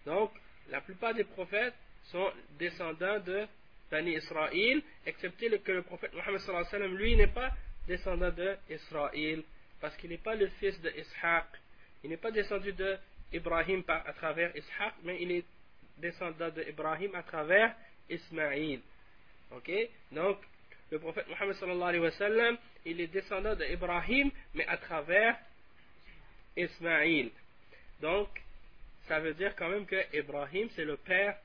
Donc, 0.05 0.31
la 0.69 0.81
plupart 0.81 1.13
des 1.13 1.23
prophètes 1.23 1.73
sont 2.05 2.31
descendants 2.57 3.19
de 3.19 3.47
Bani 3.89 4.15
Israël, 4.15 4.81
excepté 5.05 5.49
que 5.59 5.71
le 5.71 5.81
prophète 5.83 6.13
Mohammed 6.13 6.97
lui 6.97 7.15
n'est 7.15 7.27
pas 7.27 7.51
descendant 7.87 8.31
d'Israël, 8.31 9.43
parce 9.79 9.95
qu'il 9.97 10.09
n'est 10.09 10.17
pas 10.17 10.35
le 10.35 10.47
fils 10.59 10.79
de 10.81 10.89
Ishaq. 10.89 11.45
Il 12.03 12.09
n'est 12.09 12.17
pas 12.17 12.31
descendu 12.31 12.73
de 12.73 12.97
Ibrahim 13.31 13.83
à 13.87 14.13
travers 14.13 14.55
Ishaq, 14.55 14.93
mais 15.03 15.21
il 15.21 15.31
est 15.31 15.45
descendant 15.97 16.49
d'Ibrahim 16.49 17.15
à 17.15 17.23
travers 17.23 17.75
Ismaïl. 18.09 18.81
Ok? 19.51 19.71
Donc, 20.11 20.37
le 20.91 20.99
prophète 20.99 21.27
Mohammed 21.27 21.55
sallallahu 21.55 21.89
alayhi 21.89 22.03
wa 22.03 22.11
sallam, 22.11 22.57
il 22.85 23.01
est 23.01 23.07
descendant 23.07 23.55
d'Ibrahim, 23.55 24.31
mais 24.53 24.65
à 24.67 24.77
travers 24.77 25.37
Ismaïl. 26.55 27.31
Donc, 28.01 28.29
ça 29.07 29.19
veut 29.19 29.33
dire 29.33 29.55
quand 29.55 29.69
même 29.69 29.85
que 29.85 30.15
Ibrahim, 30.15 30.69
c'est 30.75 30.85
le 30.85 30.97
père 30.97 31.37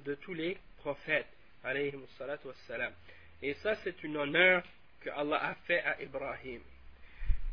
de 0.00 0.14
tous 0.16 0.34
les 0.34 0.56
prophètes. 0.78 1.26
Alayhi 1.62 1.94
wassalam. 1.94 2.92
Et 3.42 3.54
ça, 3.54 3.74
c'est 3.84 3.94
un 4.04 4.14
honneur 4.14 4.62
que 5.00 5.10
Allah 5.10 5.44
a 5.44 5.54
fait 5.66 5.82
à 5.82 6.00
Ibrahim. 6.02 6.60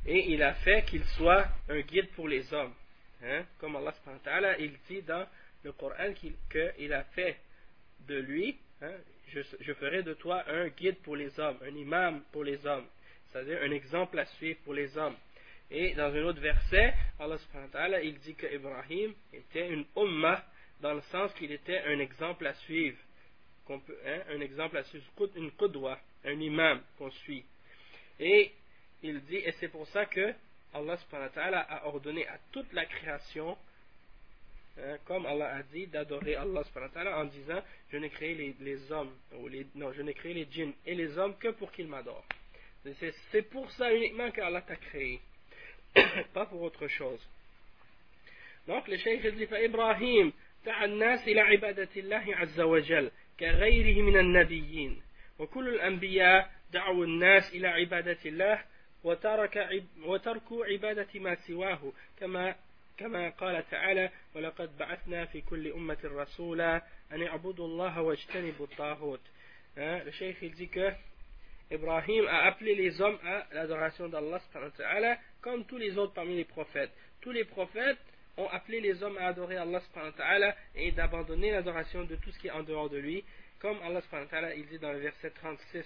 Et 0.05 0.31
il 0.33 0.41
a 0.43 0.53
fait 0.55 0.85
qu'il 0.85 1.03
soit 1.17 1.47
un 1.69 1.79
guide 1.81 2.09
pour 2.11 2.27
les 2.27 2.53
hommes. 2.53 2.73
Hein? 3.23 3.45
Comme 3.59 3.75
Allah 3.75 3.93
il 4.59 4.77
dit 4.87 5.01
dans 5.01 5.27
le 5.63 5.71
Coran 5.73 6.13
qu'il 6.13 6.93
a 6.93 7.03
fait 7.03 7.37
de 8.07 8.19
lui, 8.19 8.57
hein, 8.81 8.93
je, 9.33 9.73
ferai 9.73 10.03
de 10.03 10.13
toi 10.13 10.43
un 10.47 10.67
guide 10.69 10.97
pour 11.03 11.15
les 11.15 11.39
hommes, 11.39 11.57
un 11.63 11.75
imam 11.75 12.23
pour 12.31 12.43
les 12.43 12.65
hommes, 12.65 12.85
c'est-à-dire 13.27 13.59
un 13.61 13.71
exemple 13.71 14.17
à 14.19 14.25
suivre 14.25 14.59
pour 14.63 14.73
les 14.73 14.97
hommes. 14.97 15.15
Et 15.69 15.93
dans 15.95 16.13
un 16.13 16.23
autre 16.23 16.39
verset, 16.39 16.93
Allah 17.19 18.01
il 18.01 18.17
dit 18.19 18.35
que 18.35 18.47
Ibrahim 18.53 19.13
était 19.33 19.67
une 19.69 19.85
ummah 19.95 20.43
dans 20.81 20.93
le 20.93 21.01
sens 21.01 21.33
qu'il 21.33 21.51
était 21.51 21.79
un 21.79 21.99
exemple 21.99 22.47
à 22.47 22.53
suivre, 22.53 22.97
hein, 23.69 23.79
un 24.29 24.39
exemple 24.39 24.77
à 24.77 24.83
suivre, 24.83 25.05
une 25.35 25.51
qudwa, 25.51 25.99
un 26.23 26.39
imam 26.39 26.81
qu'on 26.97 27.11
suit. 27.11 27.43
Et 28.19 28.51
il 29.03 29.21
dit, 29.25 29.37
et 29.37 29.51
c'est 29.59 29.67
pour 29.67 29.87
ça 29.87 30.05
que 30.05 30.33
Allah 30.71 31.65
a 31.69 31.87
ordonné 31.87 32.27
à 32.27 32.37
toute 32.51 32.71
la 32.73 32.85
création 32.85 33.57
Hein, 34.78 34.98
comme 35.04 35.26
Allah 35.26 35.56
a 35.56 35.62
dit, 35.62 35.86
d'adorer 35.86 36.34
Allah 36.36 36.62
en 37.16 37.24
disant 37.24 37.62
Je 37.90 37.98
n'ai 37.98 38.10
créé 38.10 38.54
les, 38.58 38.92
hommes, 38.92 39.14
ou 39.38 39.48
les, 39.48 39.66
non, 39.74 39.92
je 39.92 40.02
n'ai 40.02 40.14
créé 40.14 40.34
les 40.34 40.48
djinns 40.50 40.72
et 40.86 40.94
les 40.94 41.18
hommes 41.18 41.36
que 41.38 41.48
pour 41.48 41.70
qu'ils 41.72 41.88
m'adorent. 41.88 42.26
C'est 43.30 43.42
pour 43.50 43.70
ça 43.72 43.92
uniquement 43.92 44.30
qu'Allah 44.30 44.62
t'a 44.62 44.76
créé, 44.76 45.20
pas 46.34 46.46
pour 46.46 46.62
autre 46.62 46.88
chose. 46.88 47.20
Donc 48.66 48.88
le 48.88 48.96
cheikh 48.96 49.26
dit 49.36 49.46
Ibrahim 49.64 50.32
دعا 50.66 50.84
الناس 50.84 51.28
إلى 51.28 51.40
عبادة 51.40 51.88
الله 51.96 52.36
عز 52.36 52.60
وجل 52.60 53.10
كغيره 53.40 54.02
من 54.02 54.16
النبيين 54.16 55.02
وكل 55.38 55.68
الأنبياء 55.68 56.50
دعوا 56.72 57.04
الناس 57.04 57.54
إلى 57.54 57.68
عبادة 57.68 58.18
الله 58.26 58.64
وترك 59.04 59.84
وتركوا 60.04 60.66
عبادة 60.66 61.08
ما 61.14 61.34
سواه 61.34 61.92
كما 62.20 62.54
كما 62.98 63.30
قال 63.30 63.68
تعالى 63.70 64.10
ولقد 64.34 64.78
بعثنا 64.78 65.26
في 65.26 65.40
كل 65.40 65.72
أمة 65.72 65.98
رسولا 66.04 66.82
أن 67.12 67.20
يعبدوا 67.20 67.66
الله 67.66 68.02
واجتنبوا 68.02 68.66
الطاغوت 68.66 69.20
le 69.76 70.10
cheikh 70.10 70.36
il 70.42 70.52
dit 70.52 70.68
que 70.68 70.92
Ibrahim 71.70 72.26
a 72.28 72.44
appelé 72.44 72.74
les 72.74 73.00
hommes 73.00 73.18
à 73.24 73.46
l'adoration 73.54 74.08
d'Allah 74.08 74.38
comme 75.40 75.64
tous 75.64 75.78
les 75.78 75.96
autres 75.96 76.12
parmi 76.12 76.36
les 76.36 76.44
prophètes. 76.44 76.92
Tous 77.22 77.30
les 77.30 77.44
prophètes 77.44 77.98
ont 78.36 78.48
appelé 78.48 78.80
les 78.80 79.02
hommes 79.02 79.16
à 79.16 79.28
adorer 79.28 79.56
Allah 79.56 79.80
et 80.74 80.92
d'abandonner 80.92 81.52
l'adoration 81.52 82.04
de 82.04 82.16
tout 82.16 82.30
ce 82.30 82.38
qui 82.38 82.48
est 82.48 82.50
en 82.50 82.62
dehors 82.62 82.90
de 82.90 82.98
lui, 82.98 83.24
comme 83.58 83.78
Allah 83.82 84.02
il 84.54 84.66
dit 84.66 84.78
dans 84.78 84.92
le 84.92 84.98
verset 84.98 85.30
36 85.30 85.84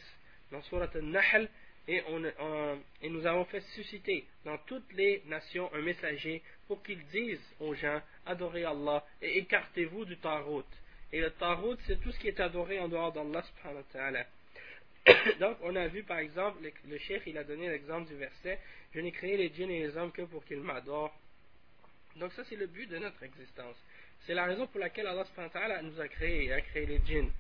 dans 0.50 0.62
Surat 0.62 0.88
Al-Nahl 0.94 1.48
et, 1.87 2.03
et, 3.01 3.09
nous 3.09 3.25
avons 3.25 3.45
fait 3.45 3.61
susciter 3.75 4.25
dans 4.45 4.57
toutes 4.59 4.91
les 4.93 5.23
nations 5.25 5.73
un 5.73 5.81
messager 5.81 6.41
pour 6.67 6.83
qu'ils 6.83 7.03
disent 7.07 7.55
aux 7.59 7.73
gens 7.73 8.01
adorez 8.25 8.65
Allah 8.65 9.03
et 9.21 9.39
écartez-vous 9.39 10.05
du 10.05 10.17
tarot. 10.17 10.63
Et 11.11 11.19
le 11.19 11.31
tarot, 11.31 11.75
c'est 11.87 11.99
tout 11.99 12.11
ce 12.11 12.19
qui 12.19 12.27
est 12.27 12.39
adoré 12.39 12.79
en 12.79 12.87
dehors 12.87 13.11
d'Allah 13.11 13.43
subhanahu. 13.43 14.25
Donc, 15.39 15.57
on 15.63 15.75
a 15.75 15.87
vu 15.87 16.03
par 16.03 16.19
exemple, 16.19 16.61
le, 16.61 16.71
le 16.87 16.97
cheikh 16.99 17.23
il 17.25 17.37
a 17.37 17.43
donné 17.43 17.67
l'exemple 17.69 18.07
du 18.07 18.15
verset 18.15 18.59
Je 18.93 18.99
n'ai 18.99 19.11
créé 19.11 19.35
les 19.35 19.49
djinns 19.49 19.71
et 19.71 19.79
les 19.79 19.97
hommes 19.97 20.11
que 20.11 20.21
pour 20.21 20.45
qu'ils 20.45 20.61
m'adorent. 20.61 21.13
Donc, 22.17 22.31
ça, 22.33 22.43
c'est 22.45 22.55
le 22.55 22.67
but 22.67 22.87
de 22.87 22.97
notre 22.99 23.23
existence. 23.23 23.75
C'est 24.25 24.33
la 24.33 24.45
raison 24.45 24.67
pour 24.67 24.79
laquelle 24.79 25.07
Allah 25.07 25.81
nous 25.81 25.99
a 25.99 26.07
créé, 26.07 26.45
il 26.45 26.53
a 26.53 26.61
créé 26.61 26.85
les 26.85 27.01
djinns. 27.05 27.31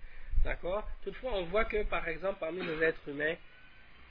D'accord? 0.43 0.87
Toutefois, 1.03 1.33
on 1.35 1.43
voit 1.43 1.65
que, 1.65 1.83
par 1.83 2.07
exemple, 2.07 2.39
parmi 2.39 2.65
les 2.65 2.83
êtres 2.83 3.07
humains, 3.07 3.35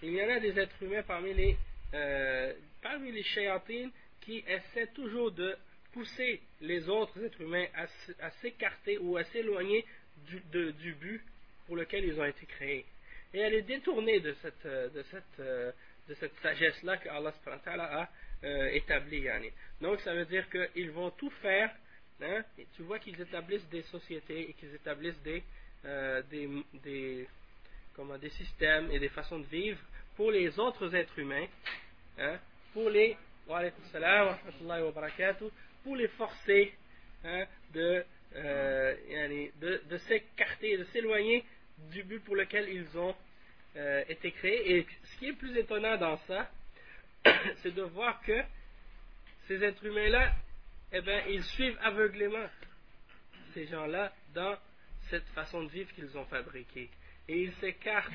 il 0.02 0.12
y 0.12 0.22
en 0.22 0.30
a 0.30 0.40
des 0.40 0.58
êtres 0.58 0.82
humains 0.82 1.02
parmi 1.02 1.34
les, 1.34 1.56
euh, 1.94 2.52
parmi 2.82 3.12
les 3.12 3.24
qui 4.20 4.44
essaient 4.46 4.88
toujours 4.94 5.32
de 5.32 5.56
pousser 5.92 6.40
les 6.60 6.88
autres 6.88 7.22
êtres 7.24 7.40
humains 7.40 7.66
à, 7.74 8.30
s'écarter 8.42 8.98
ou 8.98 9.16
à 9.16 9.24
s'éloigner 9.24 9.84
du, 10.28 10.40
du 10.72 10.94
but 10.94 11.22
pour 11.66 11.76
lequel 11.76 12.04
ils 12.04 12.20
ont 12.20 12.24
été 12.24 12.46
créés. 12.46 12.84
Et 13.32 13.38
elle 13.38 13.54
est 13.54 13.62
détournée 13.62 14.20
de 14.20 14.34
cette, 14.42 14.66
euh, 14.66 14.88
de 14.88 15.02
cette, 15.04 15.40
euh, 15.40 15.70
de 16.08 16.14
cette 16.14 16.34
sagesse-là 16.42 16.96
que 16.96 17.08
Allah 17.08 17.32
a 17.76 18.08
euh, 18.44 18.68
établie. 18.72 19.28
Donc 19.80 20.00
ça 20.00 20.12
veut 20.14 20.24
dire 20.24 20.46
qu'ils 20.50 20.90
vont 20.90 21.10
tout 21.10 21.30
faire. 21.42 21.70
Hein, 22.22 22.44
tu 22.76 22.82
vois 22.82 22.98
qu'ils 22.98 23.18
établissent 23.20 23.68
des 23.70 23.82
sociétés 23.82 24.50
et 24.50 24.52
qu'ils 24.54 24.74
établissent 24.74 25.22
des, 25.22 25.42
des, 26.30 26.48
des, 26.82 27.26
comment, 27.94 28.18
des 28.18 28.28
systèmes 28.30 28.90
et 28.90 28.98
des 28.98 29.08
façons 29.08 29.38
de 29.38 29.46
vivre 29.46 29.78
pour 30.20 30.32
les 30.32 30.58
autres 30.58 30.94
êtres 30.94 31.18
humains, 31.18 31.46
hein, 32.18 32.38
pour 32.74 32.90
les 32.90 33.16
pour 35.82 35.96
les 35.96 36.08
forcer 36.08 36.74
hein, 37.24 37.46
de, 37.72 38.04
de, 38.34 39.82
de 39.88 39.96
s'écarter, 39.96 40.76
de 40.76 40.84
s'éloigner 40.84 41.42
du 41.90 42.02
but 42.02 42.22
pour 42.22 42.36
lequel 42.36 42.68
ils 42.68 42.98
ont 42.98 43.16
euh, 43.76 44.04
été 44.10 44.30
créés. 44.32 44.76
Et 44.76 44.86
ce 45.04 45.16
qui 45.16 45.28
est 45.28 45.32
plus 45.32 45.56
étonnant 45.56 45.96
dans 45.96 46.18
ça, 46.26 46.50
c'est 47.62 47.74
de 47.74 47.82
voir 47.84 48.20
que 48.20 48.42
ces 49.48 49.64
êtres 49.64 49.86
humains-là, 49.86 50.34
eh 50.92 51.00
bien, 51.00 51.24
ils 51.28 51.44
suivent 51.44 51.78
aveuglément 51.80 52.46
ces 53.54 53.66
gens-là 53.68 54.12
dans 54.34 54.58
cette 55.08 55.26
façon 55.28 55.62
de 55.62 55.70
vivre 55.70 55.90
qu'ils 55.94 56.14
ont 56.18 56.26
fabriquée. 56.26 56.90
Et 57.26 57.44
ils 57.44 57.54
s'écartent 57.54 58.12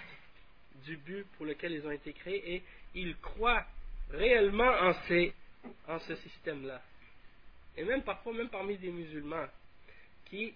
du 0.83 0.97
but 0.97 1.25
pour 1.37 1.45
lequel 1.45 1.73
ils 1.73 1.85
ont 1.85 1.91
été 1.91 2.13
créés 2.13 2.55
et 2.55 2.63
ils 2.93 3.15
croient 3.17 3.65
réellement 4.11 4.69
en, 4.69 4.93
ces, 5.07 5.33
en 5.87 5.99
ce 5.99 6.15
système-là. 6.15 6.81
Et 7.77 7.83
même 7.83 8.03
parfois, 8.03 8.33
même 8.33 8.49
parmi 8.49 8.77
des 8.77 8.91
musulmans 8.91 9.47
qui 10.25 10.53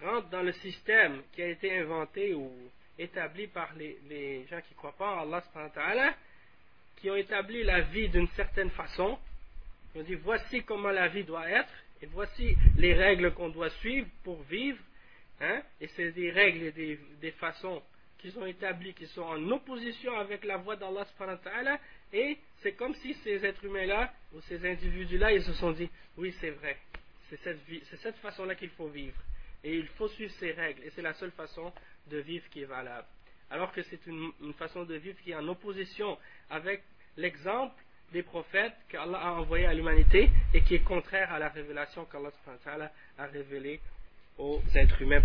rentre 0.00 0.28
dans 0.28 0.42
le 0.42 0.52
système 0.52 1.22
qui 1.32 1.42
a 1.42 1.48
été 1.48 1.78
inventé 1.78 2.34
ou 2.34 2.50
établi 2.98 3.46
par 3.48 3.72
les, 3.74 4.46
gens 4.50 4.60
qui 4.60 4.72
ne 4.72 4.76
croient 4.76 4.96
pas 4.96 5.24
en 5.24 5.32
Allah, 5.32 6.14
qui 6.96 7.10
ont 7.10 7.16
établi 7.16 7.62
la 7.64 7.80
vie 7.80 8.08
d'une 8.08 8.28
certaine 8.28 8.70
façon. 8.70 9.18
Ils 9.94 10.00
ont 10.00 10.04
dit 10.04 10.14
voici 10.14 10.62
comment 10.64 10.90
la 10.90 11.08
vie 11.08 11.24
doit 11.24 11.48
être 11.48 11.72
et 12.00 12.06
voici 12.06 12.56
les 12.78 12.94
règles 12.94 13.34
qu'on 13.34 13.50
doit 13.50 13.70
suivre 13.70 14.08
pour 14.24 14.42
vivre. 14.44 14.78
Hein, 15.40 15.62
et 15.80 15.88
c'est 15.88 16.12
des 16.12 16.30
règles 16.30 16.62
et 16.66 16.72
des, 16.72 17.00
des 17.20 17.32
façons 17.32 17.82
qu'ils 18.22 18.38
ont 18.38 18.46
établies 18.46 18.94
qui 18.94 19.06
sont 19.08 19.22
en 19.22 19.50
opposition 19.50 20.16
avec 20.16 20.44
la 20.44 20.56
voix 20.56 20.76
d'Allah 20.76 21.04
et 22.12 22.38
c'est 22.62 22.72
comme 22.72 22.94
si 22.94 23.14
ces 23.14 23.44
êtres 23.44 23.64
humains-là 23.64 24.12
ou 24.32 24.40
ces 24.42 24.64
individus-là, 24.64 25.32
ils 25.32 25.42
se 25.42 25.52
sont 25.54 25.72
dit 25.72 25.90
oui 26.16 26.34
c'est 26.40 26.50
vrai, 26.50 26.78
c'est 27.28 27.96
cette, 27.96 28.16
façon-là 28.16 28.54
qu'il 28.54 28.70
faut 28.70 28.88
vivre. 28.88 29.16
Et 29.64 29.76
il 29.76 29.86
faut 29.88 30.08
suivre 30.08 30.32
ces 30.38 30.52
règles. 30.52 30.82
Et 30.84 30.90
c'est 30.90 31.02
la 31.02 31.14
seule 31.14 31.30
façon 31.30 31.72
de 32.08 32.18
vivre 32.18 32.44
qui 32.50 32.62
est 32.62 32.66
valable. 32.66 33.06
Alors 33.50 33.72
que 33.72 33.82
c'est 33.82 34.06
une, 34.06 34.32
façon 34.58 34.84
de 34.84 34.94
vivre 34.94 35.18
qui 35.22 35.30
est 35.30 35.36
en 35.36 35.48
opposition 35.48 36.18
avec 36.50 36.82
l'exemple 37.16 37.74
des 38.12 38.22
prophètes 38.22 38.74
qu'Allah 38.88 39.18
a 39.18 39.32
envoyés 39.32 39.66
à 39.66 39.72
l'humanité 39.72 40.30
et 40.52 40.62
qui 40.62 40.74
est 40.74 40.84
contraire 40.84 41.32
à 41.32 41.38
la 41.38 41.48
révélation 41.48 42.06
qu'Allah 42.06 42.92
a 43.18 43.26
révélée 43.26 43.80
aux 44.38 44.60
êtres 44.74 45.00
humains 45.00 45.22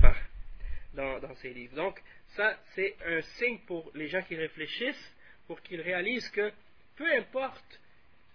dans, 0.93 1.35
ses 1.35 1.49
livres. 1.49 1.75
Donc, 1.75 2.01
ça, 2.35 2.57
c'est 2.75 2.95
un 3.05 3.21
signe 3.21 3.59
pour 3.67 3.91
les 3.95 4.07
gens 4.07 4.21
qui 4.21 4.35
réfléchissent, 4.35 5.13
pour 5.47 5.61
qu'ils 5.61 5.81
réalisent 5.81 6.29
que 6.29 6.51
peu 6.95 7.11
importe, 7.15 7.79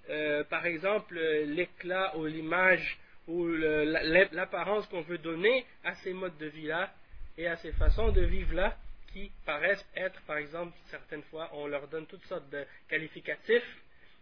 euh, 0.09 0.45
par 0.45 0.67
exemple, 0.67 1.19
l'éclat 1.19 2.17
ou 2.17 2.27
l'image 2.27 2.99
ou 3.29 3.47
l'apparence 3.47 4.87
qu'on 4.89 5.03
veut 5.03 5.19
donner 5.19 5.65
à 5.85 5.95
ces 5.97 6.13
modes 6.13 6.37
de 6.39 6.47
vie-là 6.47 6.93
et 7.39 7.47
à 7.47 7.57
ces 7.57 7.73
façons 7.73 8.11
de 8.11 8.23
vivre-là 8.23 8.77
qui 9.13 9.31
paraissent 9.45 9.87
être, 9.95 10.21
par 10.23 10.39
exemple, 10.39 10.77
certaines 10.91 11.23
fois, 11.25 11.51
on 11.53 11.67
leur 11.67 11.87
donne 11.89 12.07
toutes 12.07 12.25
sortes 12.25 12.49
de 12.51 12.65
qualificatifs, 12.89 13.77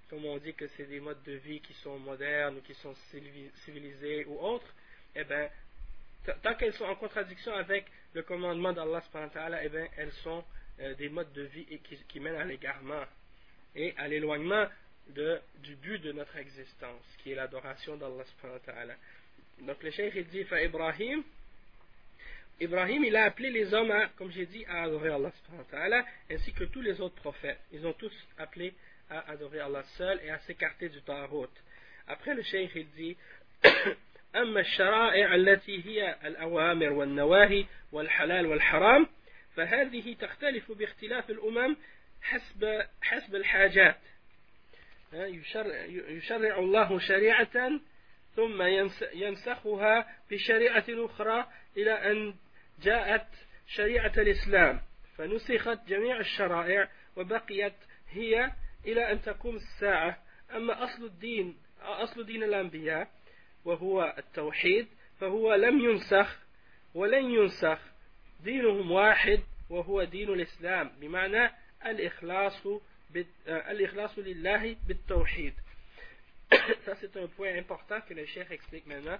comme 0.08 0.24
on 0.24 0.38
dit 0.38 0.54
que 0.54 0.66
c'est 0.68 0.86
des 0.86 1.00
modes 1.00 1.22
de 1.22 1.34
vie 1.34 1.60
qui 1.60 1.72
sont 1.74 1.98
modernes 1.98 2.56
ou 2.58 2.60
qui 2.60 2.74
sont 2.74 2.94
civilisés 3.64 4.24
ou 4.26 4.38
autres, 4.40 4.74
eh 5.14 5.24
bien, 5.24 5.48
tant 6.42 6.54
qu'elles 6.54 6.74
sont 6.74 6.84
en 6.84 6.96
contradiction 6.96 7.54
avec 7.54 7.86
le 8.14 8.22
commandement 8.22 8.72
d'Allah, 8.72 9.02
eh 9.62 9.68
bien, 9.68 9.86
elles 9.96 10.12
sont 10.24 10.44
euh, 10.80 10.94
des 10.94 11.08
modes 11.08 11.32
de 11.32 11.42
vie 11.42 11.66
qui, 12.08 12.20
mènent 12.20 12.36
à 12.36 12.44
l'égarement 12.44 13.04
et 13.74 13.94
à 13.96 14.08
l'éloignement 14.08 14.66
du 15.08 15.76
but 15.76 15.98
de 15.98 16.12
notre 16.12 16.36
existence, 16.36 17.02
qui 17.22 17.32
est 17.32 17.34
l'adoration 17.34 17.96
d'Allah 17.96 18.24
Donc 19.60 19.82
le 19.82 19.90
cheikh 19.90 20.14
il 20.16 20.26
dit, 20.28 20.46
Ibrahim, 20.62 21.22
Ibrahim 22.60 23.04
il 23.04 23.16
a 23.16 23.24
appelé 23.24 23.50
les 23.50 23.72
hommes, 23.74 23.90
à, 23.90 24.08
comme 24.16 24.30
j'ai 24.30 24.46
dit, 24.46 24.64
à 24.66 24.84
adorer 24.84 25.10
Allah 25.10 26.04
ainsi 26.30 26.52
que 26.52 26.64
tous 26.64 26.82
les 26.82 27.00
autres 27.00 27.16
prophètes. 27.16 27.60
Ils 27.72 27.86
ont 27.86 27.92
tous 27.94 28.12
appelé 28.38 28.74
à 29.08 29.30
adorer 29.30 29.60
Allah 29.60 29.82
seul 29.96 30.20
et 30.22 30.30
à 30.30 30.38
s'écarter 30.40 30.88
du 30.88 31.00
tarot. 31.02 31.48
Après 32.06 32.34
le 32.34 32.42
cheikh 32.42 32.70
il 32.74 32.90
dit, 32.90 33.16
أما 34.36 34.60
الشرائع 34.60 35.34
التي 35.34 35.86
هي 35.86 36.16
الأوامر 36.24 36.92
والنواهي 36.92 37.66
والحلال 37.92 38.46
والحرام 38.46 39.06
فهذه 39.56 40.14
تختلف 40.14 40.72
باختلاف 40.72 41.30
الأمم 41.30 41.76
حسب 42.22 42.82
حسب 43.02 43.34
الحاجات. 43.34 43.98
يشرع 46.08 46.58
الله 46.58 46.98
شريعة 46.98 47.80
ثم 48.36 48.62
ينسخها 49.12 50.08
بشريعة 50.30 50.84
أخرى 50.88 51.46
إلى 51.76 51.92
أن 51.92 52.34
جاءت 52.82 53.26
شريعة 53.66 54.12
الإسلام. 54.18 54.80
فنسخت 55.16 55.88
جميع 55.88 56.20
الشرائع 56.20 56.88
وبقيت 57.16 57.74
هي 58.10 58.52
إلى 58.86 59.12
أن 59.12 59.22
تقوم 59.22 59.56
الساعة. 59.56 60.22
أما 60.56 60.84
أصل 60.84 61.04
الدين 61.04 61.56
أصل 61.82 62.26
دين 62.26 62.42
الأنبياء 62.42 63.08
وهو 63.65 64.15
التوحيد 64.17 64.87
فهو 65.19 65.55
لم 65.55 65.79
ينسخ 65.79 66.39
ولن 66.95 67.31
ينسخ 67.31 67.79
دينهم 68.43 68.91
واحد 68.91 69.39
وهو 69.69 70.03
دين 70.03 70.29
الإسلام 70.29 70.91
بمعنى 71.01 71.49
الإخلاص 71.85 72.67
Ça, 76.85 76.95
c'est 76.99 77.15
un 77.17 77.27
point 77.27 77.55
important 77.55 78.01
que 78.07 78.13
le 78.13 78.25
chef 78.25 78.51
explique 78.51 78.85
maintenant. 78.87 79.17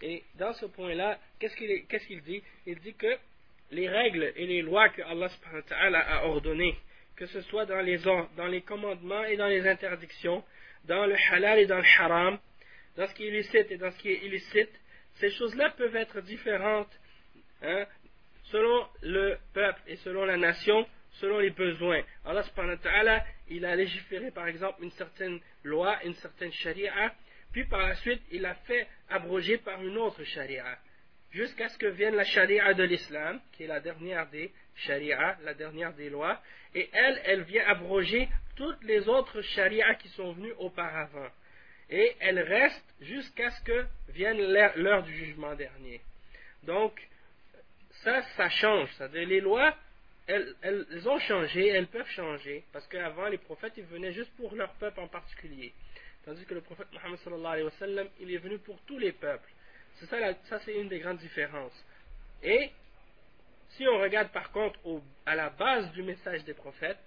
Et 0.00 0.22
dans 0.36 0.52
ce 0.52 0.66
point-là, 0.66 1.18
qu'est-ce 1.38 1.56
qu'il 1.56 2.22
dit 2.22 2.42
Il 2.66 2.78
dit 2.80 2.94
que 2.94 3.18
les 3.70 3.88
règles 3.88 4.32
et 4.36 4.46
les 4.46 4.62
lois 4.62 4.88
que 4.90 5.02
Allah 5.02 6.00
a 6.00 6.26
ordonnées, 6.26 6.76
que 7.16 7.26
ce 7.26 7.40
soit 7.42 7.66
dans 7.66 7.80
les, 7.80 7.98
dans 7.98 8.46
les 8.46 8.62
commandements 8.62 9.24
et 9.24 9.36
dans 9.36 9.46
les 9.46 9.66
interdictions, 9.66 10.44
dans 10.84 11.06
le 11.06 11.16
halal 11.30 11.58
et 11.60 11.66
dans 11.66 11.78
le 11.78 11.84
haram, 11.98 12.38
dans 12.97 13.07
ce 13.07 13.13
qui 13.13 13.27
est 13.27 13.31
licite 13.31 13.71
et 13.71 13.77
dans 13.77 13.91
ce 13.91 13.97
qui 13.99 14.09
est 14.09 14.25
illicite, 14.25 14.71
ces 15.15 15.29
choses-là 15.31 15.69
peuvent 15.77 15.95
être 15.95 16.19
différentes 16.21 16.91
hein, 17.61 17.85
selon 18.45 18.87
le 19.01 19.37
peuple 19.53 19.81
et 19.87 19.95
selon 19.97 20.25
la 20.25 20.37
nation, 20.37 20.85
selon 21.13 21.39
les 21.39 21.51
besoins. 21.51 22.01
Allah 22.25 22.43
subhanahu 22.43 22.79
wa 22.83 23.23
il 23.49 23.65
a 23.65 23.75
légiféré 23.75 24.31
par 24.31 24.47
exemple 24.47 24.83
une 24.83 24.91
certaine 24.91 25.39
loi, 25.63 26.03
une 26.03 26.15
certaine 26.15 26.51
charia, 26.51 27.13
puis 27.51 27.65
par 27.65 27.87
la 27.87 27.95
suite 27.95 28.21
il 28.31 28.45
a 28.45 28.55
fait 28.55 28.87
abroger 29.09 29.57
par 29.59 29.81
une 29.81 29.97
autre 29.97 30.23
charia, 30.23 30.77
jusqu'à 31.31 31.69
ce 31.69 31.77
que 31.77 31.87
vienne 31.87 32.15
la 32.15 32.25
charia 32.25 32.73
de 32.73 32.83
l'islam, 32.83 33.39
qui 33.53 33.63
est 33.63 33.67
la 33.67 33.79
dernière 33.79 34.27
des 34.29 34.51
charia, 34.75 35.37
la 35.43 35.53
dernière 35.53 35.93
des 35.93 36.09
lois, 36.09 36.41
et 36.73 36.89
elle, 36.93 37.21
elle 37.25 37.41
vient 37.43 37.65
abroger 37.67 38.27
toutes 38.55 38.83
les 38.83 39.07
autres 39.07 39.41
charias 39.41 39.95
qui 39.95 40.09
sont 40.09 40.33
venues 40.33 40.53
auparavant. 40.57 41.29
Et 41.89 42.15
elle 42.19 42.39
reste 42.39 42.83
jusqu'à 43.01 43.49
ce 43.51 43.63
que 43.63 43.85
vienne 44.09 44.37
l'heure 44.75 45.03
du 45.03 45.13
jugement 45.15 45.55
dernier. 45.55 46.01
Donc, 46.63 46.99
ça, 48.03 48.21
ça 48.35 48.49
change. 48.49 48.89
C'est-à-dire, 48.93 49.27
les 49.27 49.39
lois, 49.39 49.75
elles, 50.27 51.07
ont 51.07 51.19
changé, 51.19 51.67
elles 51.67 51.87
peuvent 51.87 52.09
changer, 52.09 52.63
parce 52.73 52.85
qu'avant 52.87 53.27
les 53.27 53.37
prophètes 53.37 53.73
ils 53.77 53.85
venaient 53.85 54.11
juste 54.11 54.31
pour 54.35 54.53
leur 54.55 54.73
peuple 54.73 54.99
en 54.99 55.07
particulier, 55.07 55.73
tandis 56.25 56.45
que 56.45 56.53
le 56.53 56.61
prophète 56.61 56.87
Mohammed 56.91 57.19
sallallahu 57.19 57.51
alayhi 57.53 57.65
wa 57.65 57.71
sallam, 57.79 58.07
il 58.19 58.33
est 58.33 58.37
venu 58.37 58.57
pour 58.59 58.77
tous 58.81 58.99
les 58.99 59.13
peuples. 59.13 59.49
C'est 59.95 60.07
ça, 60.07 60.17
ça 60.49 60.59
c'est 60.59 60.75
une 60.75 60.89
des 60.89 60.99
grandes 60.99 61.19
différences. 61.19 61.85
Et 62.43 62.71
Si 63.69 63.87
on 63.87 63.99
regarde 63.99 64.29
par 64.29 64.51
contre 64.51 64.79
à 65.25 65.35
la 65.35 65.49
base 65.49 65.91
du 65.91 66.03
message 66.03 66.43
des 66.43 66.53
prophètes, 66.53 66.99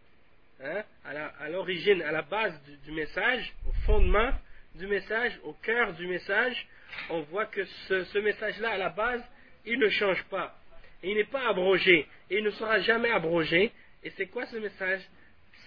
hein, 0.62 0.83
à 1.05 1.49
l'origine, 1.49 2.03
à, 2.03 2.12
la 2.12 2.23
base 2.23 2.55
du, 2.85 2.93
message, 2.93 3.53
au 3.69 3.73
fondement 3.87 4.31
du 4.74 4.87
message, 4.87 5.38
au 5.44 5.52
cœur 5.54 5.92
du 5.94 6.06
message, 6.06 6.66
on 7.09 7.20
voit 7.22 7.46
que 7.46 7.64
ce, 7.64 8.18
message-là, 8.18 8.70
à 8.70 8.78
la 8.78 8.90
base, 8.90 9.22
il 9.64 9.78
ne 9.78 9.88
change 9.88 10.22
pas. 10.24 10.56
il 11.02 11.14
n'est 11.14 11.24
pas 11.24 11.48
abrogé. 11.48 12.06
Et 12.30 12.38
il 12.38 12.44
ne 12.44 12.50
sera 12.50 12.80
jamais 12.80 13.11
abrogé. 13.11 13.72
Et 14.02 14.11
c'est 14.11 14.26
quoi 14.26 14.46
ce 14.46 14.56
message? 14.56 15.02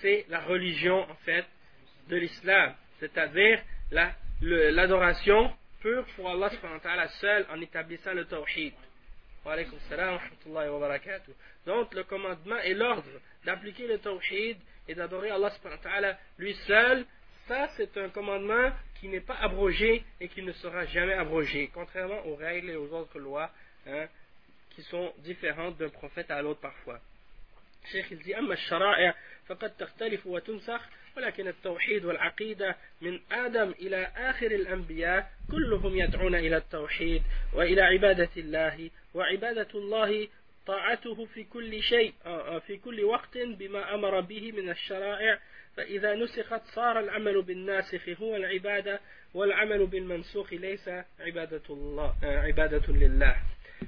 C'est 0.02 0.26
la 0.30 0.42
religion, 0.42 1.02
en 1.10 1.16
fait, 1.26 1.46
de 2.10 2.18
l'islam. 2.18 2.74
C'est-à-dire 3.00 3.62
l'adoration 4.42 5.54
pure 5.82 6.06
pour 6.16 6.30
Allah 6.30 6.50
seul 7.20 7.46
en 7.50 7.62
établissant 7.62 8.14
le 8.14 8.26
tawhid. 8.26 8.74
Donc 11.66 11.94
le 11.94 12.04
commandement 12.04 12.60
et 12.60 12.74
l'ordre 12.74 13.04
d'appliquer 13.44 13.88
le 13.88 13.98
tawhid 14.00 14.58
et 14.88 14.96
d'adorer 14.96 15.32
Allah 15.32 15.52
lui 16.38 16.54
seul, 16.68 17.06
ça 17.48 17.70
c'est 17.78 17.98
un 17.98 18.10
commandement 18.10 18.72
qui 19.00 19.08
n'est 19.08 19.22
pas 19.22 19.36
abrogé 19.36 20.04
et 20.20 20.28
qui 20.30 20.42
ne 20.42 20.54
sera 20.54 20.86
jamais 20.86 21.14
abrogé, 21.14 21.70
contrairement 21.74 22.26
aux 22.26 22.36
règles 22.36 22.70
et 22.70 22.76
aux 22.76 22.92
autres 22.94 23.20
lois 23.20 23.50
hein, 23.88 24.08
qui 24.72 24.82
sont 24.84 25.14
différentes 25.20 25.78
d'un 25.78 25.90
prophète 25.90 26.32
à 26.32 26.42
l'autre 26.42 26.62
parfois. 26.62 27.00
الشيخ 27.84 28.14
dit 28.14 28.36
أما 28.36 28.54
الشرائع 28.54 29.16
فقد 29.48 29.78
تختلف 29.78 30.28
وتنسخ 30.28 30.82
ولكن 31.18 31.48
التوحيد 31.48 32.06
والعقيدة 32.06 32.76
من 33.02 33.20
آدم 33.32 33.72
إلى 33.72 34.12
آخر 34.18 34.46
الأنبياء 34.52 35.32
كلهم 35.52 35.98
يدعون 35.98 36.36
إلى 36.36 36.58
التوحيد 36.58 37.24
وإلى 37.54 37.82
عبادة 37.82 38.30
الله 38.38 38.90
وعبادة 39.14 39.68
الله 39.76 40.28
طاعته 40.67 41.25
في 41.25 41.45
كل 41.45 41.83
شيء 41.83 42.15
في 42.67 42.77
كل 42.77 43.05
وقت 43.05 43.39
بما 43.39 43.95
أمر 43.95 44.21
به 44.21 44.53
من 44.53 44.71
الشرائع 44.71 45.39
فإذا 45.77 46.15
نسخت 46.15 46.63
صار 46.65 47.01
العمل 47.01 47.43
بالناسخ 47.43 48.09
هو 48.09 48.37
العبادة 48.37 49.01
والعمل 49.35 49.87
بالمنسوخ 49.87 50.53
ليس 50.53 50.91
عبادة, 51.21 51.63
الله 51.71 52.15
عبادة 52.23 52.93
لله 52.93 53.37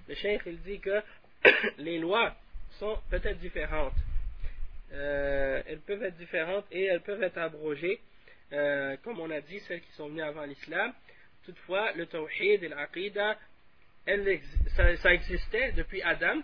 Le 0.08 0.14
cheikh 0.14 0.42
il 0.46 0.60
dit 0.62 0.80
que 0.80 1.02
les 1.78 1.98
lois 1.98 2.34
sont 2.78 2.98
peut-être 3.10 3.38
différentes 3.38 3.94
euh, 4.92 5.62
elles 5.66 5.80
peuvent 5.80 6.02
être 6.02 6.16
différentes 6.16 6.66
et 6.72 6.84
elles 6.84 7.00
peuvent 7.00 7.22
être 7.22 7.38
abrogées, 7.38 8.00
euh, 8.52 8.96
comme 9.04 9.20
on 9.20 9.30
a 9.30 9.40
dit, 9.40 9.60
celles 9.60 9.80
qui 9.80 9.92
sont 9.92 10.08
venues 10.08 10.22
avant 10.22 10.44
l'islam. 10.44 10.92
Toutefois, 11.44 11.92
le 11.92 12.06
tawhid 12.06 12.62
et 12.62 12.68
l'aqidah, 12.68 13.38
ça, 14.76 14.96
ça, 14.96 15.14
existait 15.14 15.72
depuis 15.72 16.02
Adam, 16.02 16.26
salam, 16.26 16.42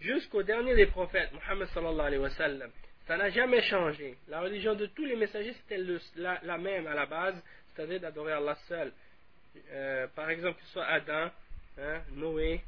jusqu'au 0.00 0.42
dernier 0.42 0.74
des 0.74 0.86
prophètes, 0.86 1.30
Muhammad 1.32 1.68
sallallahu 1.68 2.06
alayhi 2.06 2.22
wa 2.22 2.30
sallam. 2.30 2.70
Ça 3.06 3.16
n'a 3.16 3.30
jamais 3.30 3.62
changé. 3.62 4.16
La 4.28 4.40
religion 4.40 4.74
de 4.74 4.86
tous 4.86 5.04
les 5.04 5.16
messagers, 5.16 5.54
c'était 5.62 5.82
la, 6.16 6.58
même 6.58 6.86
à 6.86 6.94
la 6.94 7.06
base, 7.06 7.40
c'est-à-dire 7.74 8.00
d'adorer 8.00 8.32
Allah 8.32 8.56
seul. 8.66 8.92
Euh, 9.70 10.06
par 10.14 10.30
exemple, 10.30 10.58
que 10.58 10.66
ce 10.66 10.72
soit 10.72 10.86
Adam, 10.86 11.30
hein, 11.78 12.02
Noé, 12.12 12.62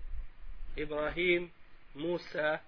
Ibrahim, 0.77 1.49
Moussa, 1.95 2.61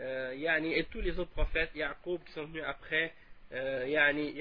euh, 0.00 0.32
et 0.32 0.84
tous 0.84 1.00
les 1.00 1.18
autres 1.18 1.32
prophètes, 1.32 1.70
Yaqub 1.74 2.22
qui 2.24 2.32
sont 2.32 2.44
venus 2.44 2.62
après, 2.64 3.12
euh, 3.52 3.84
yani, 3.88 4.34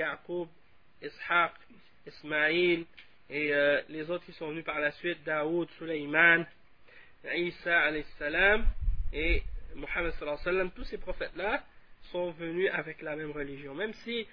Ishaq, 1.02 1.52
Ismaïl, 2.06 2.86
et 3.30 3.54
euh, 3.54 3.82
les 3.90 4.10
autres 4.10 4.26
qui 4.26 4.34
sont 4.34 4.50
venus 4.50 4.64
par 4.64 4.80
la 4.80 4.92
suite, 4.92 5.24
Daoud, 5.26 5.68
Suleiman, 5.78 6.46
Isa 7.26 7.92
salam 8.18 8.66
et 9.14 9.44
Mohammed 9.76 10.14
tous 10.76 10.84
ces 10.86 10.98
prophètes-là 10.98 11.64
sont 12.12 12.32
venus 12.32 12.70
avec 12.74 13.02
la 13.02 13.16
même 13.16 13.32
religion. 13.32 13.74
Même 13.76 13.94
si 13.94 14.28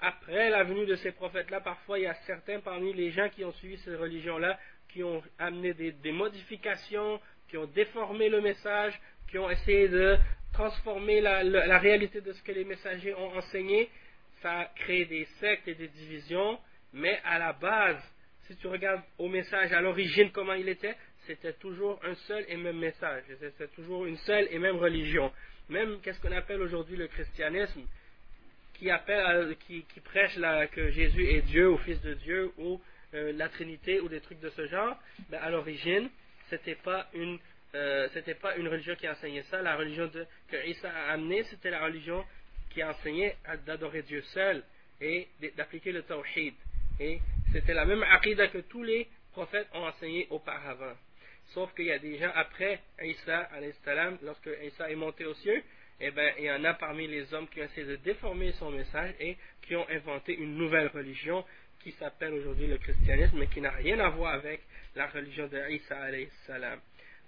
après 0.00 0.50
la 0.50 0.64
venue 0.64 0.86
de 0.86 0.96
ces 0.96 1.12
prophètes-là, 1.12 1.60
parfois 1.60 1.98
il 1.98 2.02
y 2.02 2.06
a 2.06 2.14
certains 2.26 2.60
parmi 2.60 2.92
les 2.92 3.10
gens 3.10 3.28
qui 3.28 3.44
ont 3.44 3.52
suivi 3.52 3.76
ces 3.78 3.94
religions-là 3.94 4.58
qui 4.88 5.02
ont 5.04 5.22
amené 5.38 5.72
des, 5.74 5.92
des, 5.92 6.12
modifications, 6.12 7.20
qui 7.48 7.56
ont 7.56 7.66
déformé 7.66 8.28
le 8.28 8.40
message, 8.40 8.98
qui 9.28 9.38
ont 9.38 9.48
essayé 9.48 9.88
de 9.88 10.18
transformer 10.52 11.20
la, 11.20 11.78
réalité 11.78 12.20
de 12.20 12.32
ce 12.32 12.42
que 12.42 12.52
les 12.52 12.64
messagers 12.64 13.14
ont 13.14 13.36
enseigné, 13.36 13.88
ça 14.42 14.60
a 14.60 14.64
créé 14.66 15.04
des 15.04 15.24
sectes 15.38 15.68
et 15.68 15.74
des 15.74 15.88
divisions, 15.88 16.58
mais 16.92 17.20
à 17.24 17.38
la 17.38 17.52
base, 17.52 18.02
si 18.46 18.56
tu 18.56 18.66
regardes 18.66 19.02
au 19.18 19.28
message, 19.28 19.72
à 19.72 19.80
l'origine, 19.80 20.30
comment 20.32 20.54
il 20.54 20.68
était, 20.68 20.96
c'était 21.26 21.52
toujours 21.54 22.00
un 22.04 22.14
seul 22.14 22.44
et 22.48 22.56
même 22.56 22.78
message, 22.78 23.24
c'était 23.40 23.68
toujours 23.68 24.06
une 24.06 24.16
seule 24.18 24.48
et 24.50 24.58
même 24.58 24.76
religion. 24.76 25.32
Même, 25.68 26.00
qu'est-ce 26.00 26.20
qu'on 26.20 26.32
appelle 26.32 26.60
aujourd'hui 26.60 26.96
le 26.96 27.06
christianisme, 27.06 27.82
qui, 28.74 28.90
appelle, 28.90 29.56
qui, 29.66 29.84
prêche 30.04 30.38
que 30.72 30.90
Jésus 30.90 31.24
est 31.28 31.42
Dieu 31.42 31.70
ou 31.70 31.78
Fils 31.78 32.00
de 32.00 32.14
Dieu, 32.14 32.50
ou 32.58 32.80
euh, 33.14 33.32
la 33.32 33.48
Trinité, 33.48 34.00
ou 34.00 34.08
des 34.08 34.20
trucs 34.20 34.40
de 34.40 34.50
ce 34.50 34.66
genre, 34.66 34.96
ben, 35.28 35.38
à 35.42 35.50
l'origine, 35.50 36.08
c'était 36.48 36.76
pas 36.76 37.08
euh, 37.74 38.08
pas 38.40 38.56
une 38.56 38.68
religion 38.68 38.94
qui 38.96 39.08
enseignait 39.08 39.44
ça. 39.44 39.62
La 39.62 39.76
religion 39.76 40.10
que 40.48 40.66
Isa 40.66 40.90
a 40.90 41.12
amenée, 41.12 41.44
c'était 41.44 41.70
la 41.70 41.84
religion 41.84 42.24
qui 42.70 42.82
enseignait 42.82 43.36
d'adorer 43.66 44.02
Dieu 44.02 44.22
seul 44.32 44.62
et 45.00 45.28
d'appliquer 45.56 45.92
le 45.92 46.02
tawhid. 46.02 46.54
Et 46.98 47.20
c'était 47.52 47.74
la 47.74 47.84
même 47.84 48.02
aqidah 48.02 48.48
que 48.48 48.58
tous 48.58 48.82
les 48.82 49.08
prophètes 49.32 49.68
ont 49.72 49.86
enseigné 49.86 50.26
auparavant. 50.30 50.94
Sauf 51.54 51.74
qu'il 51.74 51.86
y 51.86 51.92
a 51.92 51.98
des 51.98 52.16
gens 52.18 52.30
après 52.34 52.80
Isa, 53.02 53.48
lorsque 54.22 54.50
Isa 54.62 54.90
est 54.90 54.94
monté 54.94 55.24
aux 55.24 55.34
cieux, 55.34 55.62
eh 56.00 56.10
ben, 56.12 56.32
il 56.38 56.44
y 56.44 56.50
en 56.50 56.64
a 56.64 56.74
parmi 56.74 57.06
les 57.06 57.32
hommes 57.34 57.48
qui 57.48 57.60
ont 57.60 57.64
essayé 57.64 57.86
de 57.86 57.96
déformer 57.96 58.52
son 58.52 58.70
message 58.70 59.14
et 59.20 59.36
qui 59.62 59.76
ont 59.76 59.86
inventé 59.90 60.34
une 60.34 60.56
nouvelle 60.56 60.86
religion 60.88 61.44
qui 61.82 61.92
s'appelle 61.92 62.34
aujourd'hui 62.34 62.66
le 62.66 62.78
christianisme, 62.78 63.38
mais 63.38 63.48
qui 63.48 63.60
n'a 63.60 63.70
rien 63.70 63.98
à 64.00 64.08
voir 64.10 64.34
avec 64.34 64.62
la 64.94 65.08
religion 65.08 65.46
de 65.48 65.58
Isa 65.70 66.08
salam. 66.46 66.80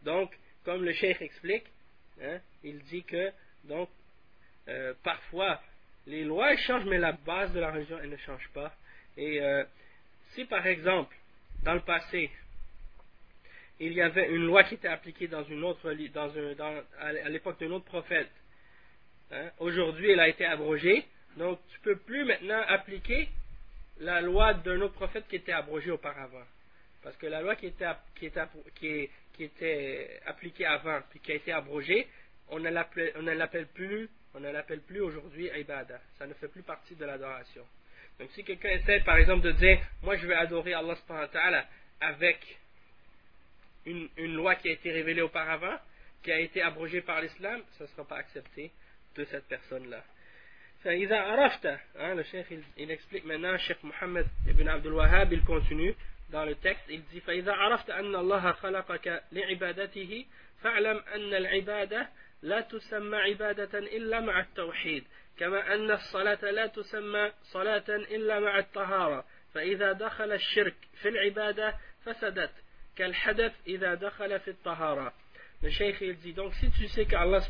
Donc, 0.04 0.32
comme 0.64 0.84
le 0.84 0.92
cheikh 0.92 1.20
explique, 1.20 1.64
hein, 2.22 2.38
il 2.62 2.78
dit 2.84 3.02
que 3.02 3.32
donc 3.64 3.88
euh, 4.68 4.94
parfois 5.02 5.60
les 6.06 6.24
lois 6.24 6.56
changent, 6.56 6.84
mais 6.84 6.98
la 6.98 7.12
base 7.12 7.52
de 7.52 7.60
la 7.60 7.72
religion 7.72 7.98
elle 8.02 8.10
ne 8.10 8.16
change 8.18 8.48
pas. 8.54 8.74
Et 9.16 9.40
euh, 9.40 9.64
si 10.30 10.44
par 10.44 10.66
exemple 10.66 11.14
dans 11.64 11.74
le 11.74 11.80
passé 11.80 12.30
il 13.86 13.94
y 13.94 14.00
avait 14.00 14.30
une 14.30 14.46
loi 14.46 14.64
qui 14.64 14.74
était 14.74 14.88
appliquée 14.88 15.28
dans 15.28 15.44
une 15.44 15.64
autre 15.64 15.90
à 15.90 17.28
l'époque 17.28 17.58
d'un 17.60 17.70
autre 17.70 17.84
prophète, 17.84 18.30
hein, 19.32 19.50
aujourd'hui 19.58 20.10
elle 20.10 20.20
a 20.20 20.28
été 20.28 20.44
abrogée, 20.44 21.04
donc 21.36 21.58
tu 21.72 21.80
peux 21.80 21.96
plus 21.96 22.24
maintenant 22.24 22.62
appliquer 22.68 23.28
la 24.00 24.20
loi 24.20 24.54
d'un 24.54 24.80
autre 24.80 24.94
prophète 24.94 25.26
qui 25.28 25.36
était 25.36 25.52
abrogée 25.52 25.90
auparavant. 25.90 26.44
Parce 27.02 27.16
que 27.16 27.26
la 27.26 27.42
loi 27.42 27.56
qui 27.56 27.66
était, 27.66 27.86
qui 28.14 28.26
était, 28.26 28.42
qui 28.76 29.10
qui 29.32 29.44
était 29.44 30.20
appliqué 30.26 30.66
avant 30.66 31.00
puis 31.10 31.20
qui 31.20 31.32
a 31.32 31.34
été 31.34 31.52
abrogé, 31.52 32.06
on 32.50 32.60
ne 32.60 32.68
l'appelle 32.68 33.66
plus, 33.68 34.08
ne 34.38 34.76
plus 34.76 35.00
aujourd'hui 35.00 35.50
ibada. 35.58 36.00
Ça 36.18 36.26
ne 36.26 36.34
fait 36.34 36.48
plus 36.48 36.62
partie 36.62 36.94
de 36.94 37.04
l'adoration. 37.04 37.64
Donc 38.18 38.30
si 38.32 38.44
quelqu'un 38.44 38.70
essaie 38.70 39.00
par 39.00 39.16
exemple 39.16 39.42
de 39.42 39.52
dire, 39.52 39.80
moi 40.02 40.16
je 40.16 40.26
vais 40.26 40.34
adorer 40.34 40.74
Allah 40.74 41.66
avec 42.00 42.58
une, 43.85 44.09
une, 44.17 44.35
loi 44.35 44.55
qui 44.55 44.69
a 44.69 44.73
été 44.73 44.91
révélée 44.91 45.21
auparavant, 45.21 45.77
qui 46.23 46.31
a 46.31 46.39
été 46.39 46.61
abrogée 46.61 47.01
par 47.01 47.21
l'islam, 47.21 47.61
ça 47.77 47.85
ne 47.85 47.89
sera 47.89 48.05
pas 48.05 48.17
accepté 48.17 48.71
de 49.15 49.23
cette 49.25 49.47
personne-là. 49.47 50.03
Hein, 50.85 52.15
le 52.15 52.23
cheikh 52.23 52.45
il, 52.51 52.63
il, 52.77 52.91
explique 52.91 53.25
maintenant, 53.25 53.57
Cheikh 53.57 53.83
Mohammed 53.83 54.27
ibn 54.47 54.67
Abdul 54.67 54.93
Wahhab, 54.93 55.33
il 55.33 55.43
continue, 55.43 55.95
dans 56.29 56.45
le 56.45 56.55
texte, 56.55 56.85
il 56.89 57.03
dit 57.05 57.21
فإذا 57.21 57.53
عرفت 57.53 57.89
أن 57.89 58.15
الله 58.15 58.51
خلقك 58.51 59.23
لعبادته 59.31 60.25
فاعلم 60.61 61.03
أن 61.15 61.33
العبادة 61.33 62.09
لا 62.41 62.61
تسمى 62.61 63.17
عبادة 63.17 63.79
إلا 63.79 64.19
مع 64.19 64.39
التوحيد 64.39 65.03
كما 65.39 65.73
أن 65.73 65.91
الصلاة 65.91 66.51
لا 66.51 66.67
تسمى 66.67 67.31
صلاة 67.43 67.89
إلا 67.89 68.39
مع 68.39 68.59
الطهارة 68.59 69.25
فإذا 69.53 69.91
دخل 69.91 70.31
الشرك 70.31 70.75
في 71.01 71.09
العبادة 71.09 71.75
فسدت 72.05 72.51
le 72.98 73.12
cheikh 75.70 75.96
il 76.00 76.16
dit 76.18 76.32
donc 76.34 76.52
si 76.54 76.70
tu 76.72 76.88
sais 76.88 77.06
qu'Allah 77.06 77.40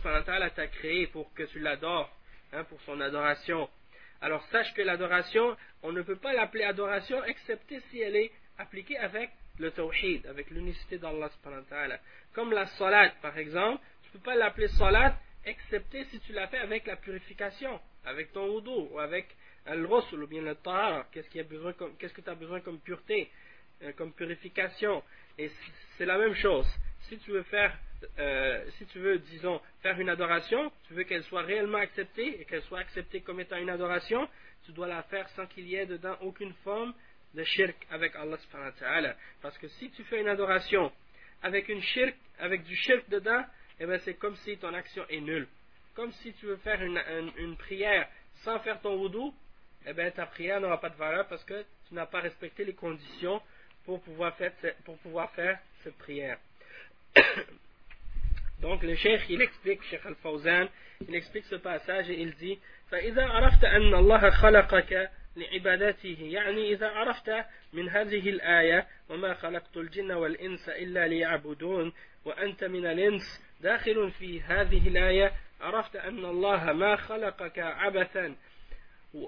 t'a 0.50 0.66
créé 0.68 1.06
pour 1.08 1.32
que 1.34 1.42
tu 1.44 1.58
l'adores, 1.58 2.14
hein, 2.52 2.64
pour 2.64 2.80
son 2.82 3.00
adoration, 3.00 3.68
alors 4.20 4.44
sache 4.46 4.72
que 4.74 4.82
l'adoration, 4.82 5.56
on 5.82 5.92
ne 5.92 6.02
peut 6.02 6.16
pas 6.16 6.32
l'appeler 6.32 6.64
adoration 6.64 7.24
excepté 7.24 7.80
si 7.90 8.00
elle 8.00 8.14
est 8.14 8.30
appliquée 8.58 8.98
avec 8.98 9.30
le 9.58 9.72
tawhid, 9.72 10.26
avec 10.26 10.50
l'unicité 10.50 10.98
d'Allah 10.98 11.30
Comme 12.32 12.52
la 12.52 12.66
salat 12.66 13.10
par 13.20 13.36
exemple, 13.36 13.82
tu 14.02 14.08
ne 14.08 14.12
peux 14.12 14.24
pas 14.24 14.36
l'appeler 14.36 14.68
salat 14.68 15.18
excepté 15.44 16.04
si 16.04 16.20
tu 16.20 16.32
l'as 16.32 16.46
fait 16.46 16.58
avec 16.58 16.86
la 16.86 16.96
purification, 16.96 17.80
avec 18.04 18.32
ton 18.32 18.48
wudu 18.48 18.92
ou 18.92 19.00
avec 19.00 19.26
euh, 19.66 19.72
al-rusul 19.72 20.22
ou 20.22 20.26
bien 20.26 20.42
le 20.42 20.54
tahara, 20.54 21.06
qu'est-ce 21.12 21.28
qu 21.28 21.42
que 21.42 22.20
tu 22.20 22.30
as 22.30 22.34
besoin 22.34 22.60
comme 22.60 22.80
pureté? 22.80 23.30
Euh, 23.82 23.92
comme 23.92 24.12
purification. 24.12 25.02
Et 25.38 25.50
c'est 25.96 26.06
la 26.06 26.18
même 26.18 26.34
chose. 26.34 26.66
Si 27.08 27.18
tu 27.18 27.32
veux 27.32 27.42
faire, 27.44 27.76
euh, 28.18 28.64
si 28.78 28.86
tu 28.86 28.98
veux, 28.98 29.18
disons, 29.18 29.60
faire 29.82 29.98
une 29.98 30.08
adoration, 30.08 30.70
tu 30.86 30.94
veux 30.94 31.04
qu'elle 31.04 31.24
soit 31.24 31.42
réellement 31.42 31.78
acceptée 31.78 32.40
et 32.40 32.44
qu'elle 32.44 32.62
soit 32.62 32.80
acceptée 32.80 33.20
comme 33.20 33.40
étant 33.40 33.56
une 33.56 33.70
adoration, 33.70 34.28
tu 34.64 34.72
dois 34.72 34.86
la 34.86 35.02
faire 35.04 35.28
sans 35.30 35.46
qu'il 35.46 35.66
y 35.66 35.76
ait 35.76 35.86
dedans 35.86 36.16
aucune 36.20 36.52
forme 36.64 36.94
de 37.34 37.44
shirk 37.44 37.76
avec 37.90 38.14
Allah 38.16 38.36
subhanahu 38.36 38.70
wa 38.70 38.78
ta'ala. 38.78 39.16
Parce 39.40 39.56
que 39.58 39.68
si 39.68 39.90
tu 39.90 40.04
fais 40.04 40.20
une 40.20 40.28
adoration 40.28 40.92
avec 41.42 41.68
une 41.68 41.82
shirk, 41.82 42.14
avec 42.38 42.62
du 42.64 42.76
shirk 42.76 43.08
dedans, 43.08 43.44
eh 43.80 43.86
ben 43.86 43.98
c'est 44.00 44.14
comme 44.14 44.36
si 44.36 44.56
ton 44.58 44.72
action 44.74 45.04
est 45.08 45.20
nulle. 45.20 45.48
Comme 45.94 46.12
si 46.12 46.32
tu 46.34 46.46
veux 46.46 46.56
faire 46.56 46.80
une, 46.82 47.56
prière 47.56 48.08
sans 48.44 48.58
faire 48.60 48.80
ton 48.80 48.96
wudu, 48.96 49.32
eh 49.86 49.92
ben 49.92 50.10
ta 50.12 50.26
prière 50.26 50.60
n'aura 50.60 50.80
pas 50.80 50.90
de 50.90 50.96
valeur 50.96 51.26
parce 51.28 51.44
que 51.44 51.64
tu 51.88 51.94
n'as 51.94 52.06
pas 52.06 52.20
respecté 52.20 52.64
les 52.64 52.74
conditions 52.74 53.40
pour 53.84 54.00
pouvoir 54.02 54.36
faire, 54.36 54.52
pour 54.84 54.96
pouvoir 54.98 55.30
faire 55.32 55.58
cette 55.82 55.96
prière. 55.98 56.38
Donc 58.60 58.82
le 58.82 58.94
cheikh, 58.94 59.22
il 59.28 59.42
explique, 59.42 59.82
Cheikh 59.84 60.06
Al-Fawzan, 60.06 60.68
il 61.08 61.14
explique 61.14 61.44
ce 61.46 61.56
passage 61.56 62.10
et 62.10 62.20
il 62.20 62.34
dit 62.34 62.58
فإذا 62.92 63.24
عرفت 63.24 63.64
أن 63.64 63.94
الله 63.94 64.30
خلقك 64.30 65.10
لعبادته 65.36 66.16
يعني 66.20 66.72
إذا 66.72 66.88
عرفت 66.88 67.44
من 67.72 67.88
هذه 67.88 68.30
الآية 68.30 68.86
وما 69.08 69.34
خلقت 69.34 69.76
الجن 69.76 70.12
والإنس 70.12 70.68
إلا 70.68 71.08
ليعبدون 71.08 71.92
وأنت 72.24 72.64
من 72.64 72.86
الإنس 72.86 73.22
داخل 73.60 74.10
في 74.10 74.40
هذه 74.40 74.88
الآية 74.88 75.32
عرفت 75.60 75.96
أن 75.96 76.24
الله 76.24 76.72
ما 76.72 76.96
خلقك 76.96 77.58
عبثا 77.58 78.36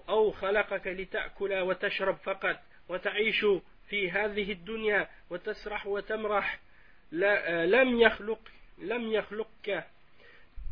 أو 0.09 0.31
خلقك 0.31 0.87
لتأكل 0.87 1.55
وتشرب 1.55 2.17
فقط 2.17 2.57
وتعيش 2.89 3.47
في 3.89 4.11
هذه 4.11 4.53
الدنيا 4.53 5.09
وتسرح 5.31 5.87
وتمرح 5.87 6.61
لم 7.13 8.01
يخلق 8.01 8.41
لم 8.79 9.13
يخلقك. 9.13 9.85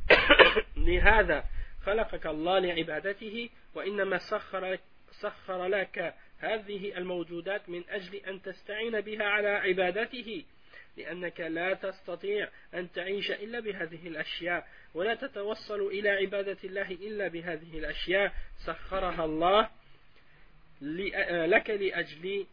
لهذا 0.86 1.44
خلقك 1.86 2.26
الله 2.26 2.58
لعبادته 2.58 3.50
وإنما 3.74 4.18
سخر 4.18 4.78
سخر 5.10 5.66
لك 5.66 6.14
هذه 6.38 6.98
الموجودات 6.98 7.68
من 7.68 7.82
أجل 7.88 8.14
أن 8.16 8.42
تستعين 8.42 9.00
بها 9.00 9.24
على 9.24 9.48
عبادته 9.48 10.44
لأنك 10.96 11.40
لا 11.40 11.74
تستطيع 11.74 12.48
أن 12.74 12.92
تعيش 12.92 13.30
إلا 13.30 13.60
بهذه 13.60 14.08
الأشياء 14.08 14.68
ولا 14.94 15.14
تتوصل 15.14 15.80
إلى 15.80 16.08
عبادة 16.08 16.58
الله 16.64 16.90
إلا 16.90 17.28
بهذه 17.28 17.78
الأشياء. 17.78 18.32
سخرها 18.66 19.24
الله 19.24 19.70
لك 21.46 21.70
لأجل 21.70 22.46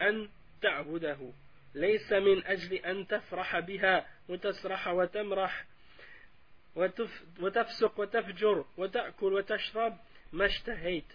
أن 0.00 0.28
تعبده. 0.62 1.32
ليس 1.74 2.12
من 2.12 2.46
أجل 2.46 2.74
أن 2.74 3.06
تفرح 3.06 3.58
بها 3.58 4.06
وتسرح 4.28 4.88
وتمرح 4.88 5.64
وتفسق 7.40 8.00
وتفجر 8.00 8.64
وتأكل 8.76 9.32
وتشرب 9.32 9.96
ما 10.32 10.46
اشتهيت. 10.46 11.12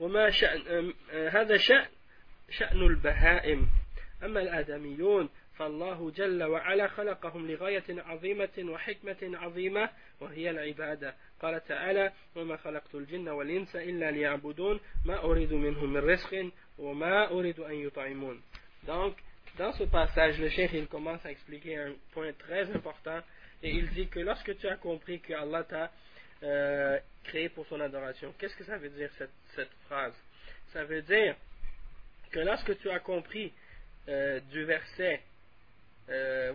وما 0.00 0.30
شأن 0.30 0.92
هذا 1.12 1.56
شأن 1.56 1.88
شأن 2.50 2.82
البهائم. 2.82 3.68
أما 4.22 4.40
الآدميون 4.40 5.28
فالله 5.58 6.10
جل 6.10 6.42
وعلا 6.42 6.88
خلقهم 6.88 7.50
لغاية 7.50 7.84
عظيمة 7.88 8.58
وحكمة 8.58 9.16
عظيمة 9.22 9.90
وهي 10.20 10.50
العبادة 10.50 11.14
قال 11.42 11.64
تعالى 11.64 12.12
وما 12.36 12.56
خلقت 12.56 12.94
الجن 12.94 13.28
والإنس 13.28 13.76
إلا 13.76 14.10
ليعبدون 14.10 14.80
ما 15.04 15.24
أريد 15.24 15.52
منهم 15.52 15.92
من 15.92 16.00
رزق 16.00 16.50
وما 16.78 17.30
أريد 17.30 17.60
أن 17.60 17.74
يطعمون 17.74 18.42
Donc, 18.86 19.16
dans 19.56 19.72
ce 19.72 19.84
passage, 19.84 20.38
le 20.38 20.50
cheikh 20.50 20.72
il 20.74 20.86
commence 20.88 21.24
à 21.24 21.30
expliquer 21.30 21.76
un 21.76 21.92
point 22.12 22.32
très 22.32 22.70
important 22.74 23.20
et 23.62 23.70
il 23.70 23.88
dit 23.90 24.08
que 24.08 24.20
lorsque 24.20 24.56
tu 24.58 24.68
as 24.68 24.76
compris 24.76 25.20
que 25.20 25.32
Allah 25.32 25.64
t'a 25.64 25.90
euh, 26.42 26.98
créé 27.22 27.48
pour 27.48 27.66
son 27.66 27.80
adoration, 27.80 28.34
qu'est-ce 28.38 28.56
que 28.56 28.64
ça 28.64 28.76
veut 28.76 28.90
dire 28.90 29.10
cette, 29.16 29.30
cette 29.54 29.72
phrase 29.86 30.12
Ça 30.72 30.84
veut 30.84 31.02
dire 31.02 31.34
que 32.30 32.40
lorsque 32.40 32.76
tu 32.80 32.90
as 32.90 32.98
compris 32.98 33.52
euh, 34.08 34.40
du 34.50 34.64
verset 34.64 35.22
euh, 36.08 36.52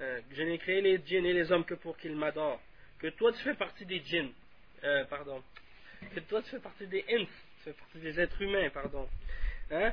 euh, 0.00 0.20
je 0.32 0.42
n'ai 0.42 0.58
créé 0.58 0.80
les 0.80 1.00
djinns 1.04 1.24
et 1.24 1.32
les 1.32 1.52
hommes 1.52 1.64
que 1.64 1.74
pour 1.74 1.96
qu'ils 1.96 2.16
m'adorent. 2.16 2.60
Que 2.98 3.08
toi 3.08 3.32
tu 3.32 3.38
fais 3.42 3.54
partie 3.54 3.86
des 3.86 4.00
djinns, 4.00 4.32
euh, 4.82 5.04
pardon. 5.04 5.42
Que 6.14 6.20
toi 6.20 6.42
tu 6.42 6.50
fais 6.50 6.58
partie 6.58 6.86
des 6.86 7.04
ins, 7.08 7.24
tu 7.24 7.64
fais 7.64 7.72
partie 7.72 7.98
des 7.98 8.20
êtres 8.20 8.40
humains, 8.42 8.70
pardon. 8.70 9.08
Hein? 9.70 9.92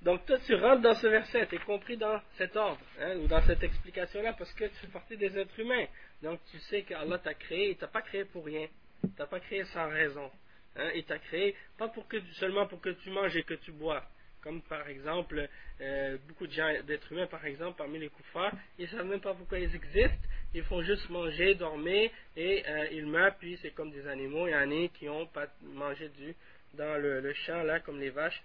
Donc 0.00 0.26
toi 0.26 0.38
tu 0.46 0.54
rentres 0.54 0.82
dans 0.82 0.94
ce 0.94 1.06
verset, 1.06 1.46
tu 1.46 1.56
es 1.56 1.58
compris 1.58 1.96
dans 1.96 2.20
cet 2.36 2.56
ordre, 2.56 2.80
hein, 3.00 3.16
ou 3.18 3.26
dans 3.28 3.40
cette 3.42 3.62
explication-là, 3.62 4.32
parce 4.32 4.52
que 4.54 4.64
tu 4.64 4.74
fais 4.74 4.86
partie 4.88 5.16
des 5.16 5.38
êtres 5.38 5.58
humains. 5.60 5.86
Donc 6.22 6.40
tu 6.50 6.58
sais 6.60 6.82
qu'Allah 6.82 7.18
t'a 7.18 7.34
créé, 7.34 7.70
il 7.70 7.76
t'a 7.76 7.88
pas 7.88 8.02
créé 8.02 8.24
pour 8.24 8.44
rien. 8.44 8.66
Il 9.04 9.12
t'a 9.12 9.26
pas 9.26 9.40
créé 9.40 9.64
sans 9.66 9.88
raison. 9.88 10.30
Hein, 10.76 10.90
il 10.94 11.04
t'a 11.04 11.18
créé 11.18 11.54
pas 11.76 11.88
pour 11.88 12.08
que, 12.08 12.20
seulement 12.34 12.66
pour 12.66 12.80
que 12.80 12.90
tu 12.90 13.10
manges 13.10 13.36
et 13.36 13.42
que 13.42 13.54
tu 13.54 13.72
bois. 13.72 14.02
Comme 14.42 14.60
par 14.62 14.88
exemple, 14.88 15.48
euh, 15.80 16.16
beaucoup 16.26 16.46
d'êtres 16.48 17.12
humains 17.12 17.26
par 17.28 17.44
exemple, 17.46 17.78
parmi 17.78 17.98
les 17.98 18.08
koufars, 18.08 18.52
ils 18.78 18.86
ne 18.86 18.90
savent 18.90 19.06
même 19.06 19.20
pas 19.20 19.34
pourquoi 19.34 19.58
ils 19.60 19.74
existent, 19.74 20.28
ils 20.52 20.64
font 20.64 20.82
juste 20.82 21.08
manger, 21.10 21.54
dormir, 21.54 22.10
et 22.36 22.64
euh, 22.66 22.86
ils 22.90 23.06
meurent, 23.06 23.36
puis 23.36 23.56
c'est 23.62 23.70
comme 23.70 23.92
des 23.92 24.06
animaux, 24.08 24.48
il 24.48 24.50
y 24.50 24.56
en 24.56 24.70
a 24.70 24.88
qui 24.88 25.08
ont 25.08 25.26
pas 25.26 25.46
mangé 25.62 26.08
du, 26.08 26.34
dans 26.74 27.00
le, 27.00 27.32
champ 27.46 27.62
là, 27.62 27.78
comme 27.80 28.00
les 28.00 28.10
vaches, 28.10 28.42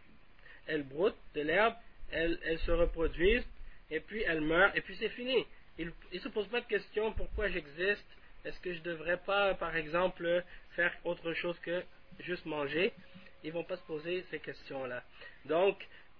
elles 0.67 0.83
broutent 0.83 1.17
de 1.33 1.41
l'herbe, 1.41 1.73
elles, 2.11 2.37
elles, 2.45 2.59
se 2.59 2.71
reproduisent, 2.71 3.47
et 3.89 3.99
puis 3.99 4.21
elles 4.21 4.41
meurent, 4.41 4.75
et 4.75 4.81
puis 4.81 4.95
c'est 4.97 5.09
fini. 5.09 5.45
Ils 5.79 5.91
ne 6.13 6.19
se 6.19 6.29
posent 6.29 6.47
pas 6.47 6.61
de 6.61 6.67
questions 6.67 7.11
pourquoi 7.13 7.47
j'existe, 7.47 8.05
est-ce 8.45 8.59
que 8.59 8.71
je 8.71 8.79
ne 8.79 8.83
devrais 8.83 9.17
pas, 9.17 9.55
par 9.55 9.75
exemple, 9.75 10.43
faire 10.75 10.93
autre 11.03 11.33
chose 11.33 11.57
que 11.59 11.83
juste 12.19 12.45
manger? 12.45 12.93
Ils 13.43 13.51
vont 13.51 13.63
pas 13.63 13.77
se 13.77 13.83
poser 13.83 14.23
ces 14.29 14.39
questions-là. 14.39 15.03
Donc, 15.45 15.77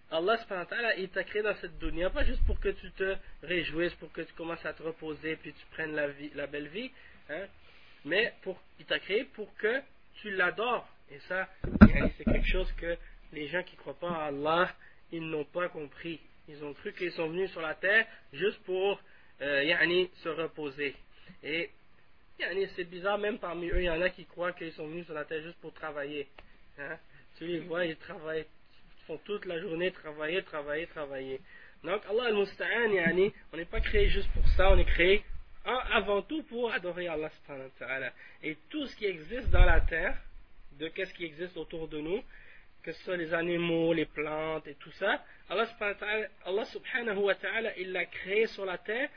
Allah 0.10 0.38
il 0.98 1.10
t'a 1.10 1.24
créé 1.24 1.42
dans 1.42 1.56
cette 1.56 1.78
dunya, 1.80 2.10
pas 2.10 2.24
juste 2.24 2.46
pour 2.46 2.60
que 2.60 2.70
tu 2.70 2.92
te 2.92 3.16
réjouisses, 3.44 3.94
pour 3.96 4.12
que 4.14 4.22
tu 4.22 4.34
commences 4.34 4.66
à 4.66 4.74
te 4.74 4.82
reposer, 4.82 5.36
puis 5.36 5.54
tu 5.54 5.66
prennes 5.72 5.94
la, 5.96 6.08
vie, 6.08 6.32
la 6.34 6.48
belle 6.48 6.70
vie, 6.70 6.92
hein, 7.30 7.46
mais 8.06 8.34
pour, 8.42 8.62
il 8.80 8.86
t'a 8.86 9.00
créé 9.00 9.26
pour 9.26 9.54
que 9.58 9.82
tu 10.16 10.32
l'adores. 10.32 10.88
Et 11.12 11.20
ça, 11.28 11.48
c'est 12.18 12.24
quelque 12.24 12.48
chose 12.48 12.72
que 12.74 12.98
les 13.34 13.48
gens 13.48 13.64
qui 13.64 13.76
ne 13.76 13.82
croient 13.82 14.00
pas 14.00 14.12
à 14.12 14.26
Allah, 14.28 14.74
ils 15.12 15.28
n'ont 15.28 15.46
pas 15.46 15.70
compris. 15.70 16.20
Ils 16.48 16.64
ont 16.64 16.74
cru 16.74 16.94
qu'ils 16.94 17.12
sont 17.12 17.28
venus 17.28 17.52
sur 17.52 17.62
la 17.62 17.76
terre 17.76 18.06
juste 18.32 18.60
pour 18.64 19.02
euh, 19.42 20.08
se 20.24 20.30
reposer. 20.30 20.96
Et 21.44 21.70
c'est 22.76 22.86
bizarre, 22.86 23.18
même 23.18 23.40
parmi 23.40 23.68
eux, 23.70 23.82
il 23.82 23.86
y 23.86 23.90
en 23.90 24.02
a 24.02 24.10
qui 24.10 24.26
croient 24.26 24.54
qu'ils 24.54 24.72
sont 24.74 24.88
venus 24.88 25.06
sur 25.06 25.14
la 25.14 25.26
terre 25.26 25.42
juste 25.42 25.60
pour 25.60 25.74
travailler. 25.74 26.28
Hein? 26.80 26.98
Tu 27.38 27.46
les 27.46 27.60
vois, 27.60 27.86
ils 27.86 27.96
travaillent, 27.98 28.46
ils 28.46 29.06
font 29.06 29.18
toute 29.26 29.46
la 29.46 29.60
journée 29.60 29.92
travailler, 29.92 30.44
travailler, 30.44 30.88
travailler. 30.88 31.42
Donc, 31.84 32.02
Allah 32.10 32.26
al-Musta'an, 32.26 32.92
yani, 32.92 33.34
on 33.54 33.58
n'est 33.58 33.66
pas 33.66 33.82
créé 33.82 34.10
juste 34.10 34.30
pour 34.34 34.48
ça, 34.50 34.72
on 34.72 34.78
est 34.78 34.86
créé 34.86 35.24
avant 35.92 36.22
tout 36.22 36.44
pour 36.44 36.72
adorer 36.72 37.08
Allah 37.08 37.30
subhanahu 37.30 37.66
wa 37.66 37.88
ta'ala. 37.88 38.14
Et 38.42 38.58
tout 38.70 38.86
ce 38.86 38.96
qui 38.96 39.06
existe 39.06 39.50
dans 39.50 39.66
la 39.66 39.82
terre, 39.82 40.18
de 40.80 40.88
qu'est-ce 40.88 41.14
qui 41.14 41.26
existe 41.26 41.58
autour 41.58 41.88
de 41.88 42.00
nous, 42.00 42.24
que 42.84 42.92
ce 42.92 43.04
soit 43.04 43.18
les 43.18 43.34
animaux, 43.34 43.94
les 43.94 44.06
plantes 44.06 44.68
et 44.68 44.76
tout 44.76 44.92
ça, 44.92 45.24
Allah 45.50 45.66
subhanahu 46.66 47.18
wa 47.18 47.36
ta'ala, 47.36 47.78
il 47.78 47.92
l'a 47.92 48.06
créé 48.06 48.48
sur 48.48 48.66
la 48.66 48.78
terre 48.78 49.10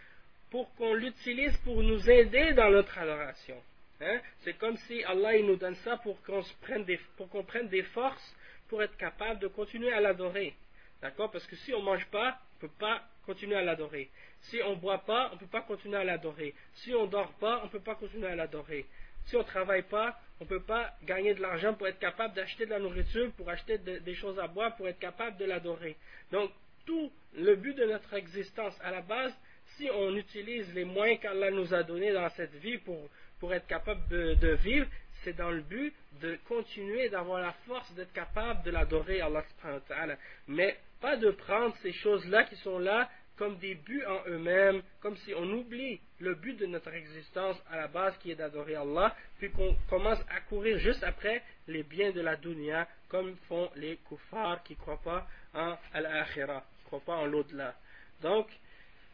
pour 0.51 0.75
qu'on 0.75 0.95
l'utilise 0.95 1.57
pour 1.59 1.83
nous 1.83 2.11
aider 2.11 2.53
dans 2.55 2.71
notre 2.71 2.99
adoration. 2.99 3.57
Hein? 4.01 4.21
C'est 4.41 4.55
comme 4.55 4.77
si 4.77 5.05
Allah 5.05 5.39
nous 5.43 5.57
donne 5.57 5.75
ça 5.77 5.97
pour 5.99 6.21
qu'on 6.23 6.43
prenne 7.45 7.69
des 7.69 7.83
forces 7.83 8.37
pour 8.69 8.83
être 8.83 8.97
capable 8.97 9.41
de 9.41 9.49
continuer 9.49 9.93
à 9.93 10.01
l'adorer. 10.01 10.55
D'accord? 11.03 11.31
Parce 11.31 11.47
que 11.47 11.57
si 11.57 11.75
on 11.75 11.81
ne 11.81 11.85
mange 11.85 12.07
pas, 12.07 12.39
on 12.53 12.67
ne 12.67 12.69
peut 12.69 12.77
pas 12.79 13.03
continuer 13.27 13.57
à 13.57 13.63
l'adorer. 13.63 14.11
Si 14.43 14.61
on 14.65 14.71
ne 14.71 14.81
boit 14.81 15.05
pas, 15.05 15.31
on 15.31 15.35
ne 15.35 15.41
peut 15.41 15.47
pas 15.47 15.63
continuer 15.63 15.97
à 15.97 16.05
l'adorer. 16.05 16.55
Si 16.75 16.95
on 16.95 17.07
ne 17.07 17.11
dort 17.11 17.33
pas, 17.35 17.61
on 17.63 17.65
ne 17.67 17.71
peut 17.71 17.81
pas 17.81 17.95
continuer 17.95 18.29
à 18.29 18.35
l'adorer. 18.35 18.87
Si 19.27 19.37
on 19.37 19.41
ne 19.41 19.45
travaille 19.45 19.83
pas, 19.83 20.19
on 20.41 20.45
ne 20.45 20.49
peut 20.49 20.63
pas 20.63 20.95
gagner 21.05 21.35
de 21.35 21.43
l'argent 21.43 21.75
pour 21.75 21.87
être 21.87 21.99
capable 21.99 22.35
d'acheter 22.35 22.65
de 22.65 22.71
la 22.71 22.79
nourriture, 22.79 23.31
pour 23.33 23.49
acheter 23.49 23.79
des 23.79 24.15
choses 24.15 24.39
à 24.39 24.47
boire, 24.47 24.77
pour 24.77 24.89
être 24.89 24.99
capable 24.99 25.37
de 25.37 25.45
l'adorer. 25.45 25.97
Donc, 26.33 26.51
tout 26.87 27.13
le 27.35 27.57
but 27.57 27.75
de 27.75 27.85
notre 27.85 28.15
existence 28.15 28.79
à 28.83 28.91
la 28.91 29.03
base, 29.03 29.35
si 29.77 29.89
on 29.91 30.17
utilise 30.17 30.73
les 30.75 30.85
moyens 30.85 31.21
qu'Allah 31.21 31.51
nous 31.51 31.73
a 31.75 31.83
donnés 31.83 32.13
dans 32.13 32.29
cette 32.31 32.55
vie 32.57 32.79
pour 32.79 33.09
pour 33.41 33.53
être 33.55 33.67
capable 33.67 34.07
de, 34.09 34.55
vivre, 34.63 34.87
c'est 35.25 35.37
dans 35.37 35.51
le 35.51 35.63
but 35.63 35.93
de 36.21 36.39
continuer 36.47 37.09
d'avoir 37.09 37.41
la 37.41 37.53
force 37.67 37.93
d'être 37.95 38.13
capable 38.13 38.63
de 38.63 38.71
l'adorer 38.71 39.21
Allah 39.21 39.43
subhanahu. 39.57 40.17
Mais 40.47 40.77
pas 41.01 41.17
de 41.17 41.31
prendre 41.31 41.75
ces 41.83 41.93
choses-là 41.93 42.45
qui 42.45 42.57
sont 42.57 42.79
là 42.79 43.09
comme 43.37 43.57
des 43.57 43.75
buts 43.75 44.05
en 44.07 44.29
eux-mêmes, 44.29 44.83
comme 45.01 45.17
si 45.17 45.33
on 45.35 45.51
oublie 45.51 45.99
le 46.19 46.35
but 46.35 46.59
de 46.59 46.67
notre 46.67 46.93
existence 46.93 47.57
à 47.71 47.77
la 47.79 47.89
base 47.89 48.15
qui 48.19 48.31
est 48.31 48.35
d'adorer 48.35 48.75
Allah, 48.75 49.17
puis 49.39 49.51
qu'on 49.51 49.75
commence 49.89 50.21
à 50.29 50.41
courir 50.43 50.79
juste 50.79 51.03
après 51.03 51.43
les 51.67 51.83
biens 51.83 52.11
de 52.13 52.21
la 52.21 52.37
dunya, 52.37 52.87
comme 53.09 53.35
font 53.49 53.71
les 53.77 53.97
kuffars 54.07 54.63
qui 54.63 54.75
ne 54.75 54.79
croient 54.79 55.01
pas 55.03 55.27
en 55.55 55.79
al-akhirah, 55.95 56.63
tu 56.81 56.85
crois 56.85 57.01
pas 57.01 57.17
en 57.17 57.25
l'au-delà. 57.25 57.75
Donc, 58.21 58.47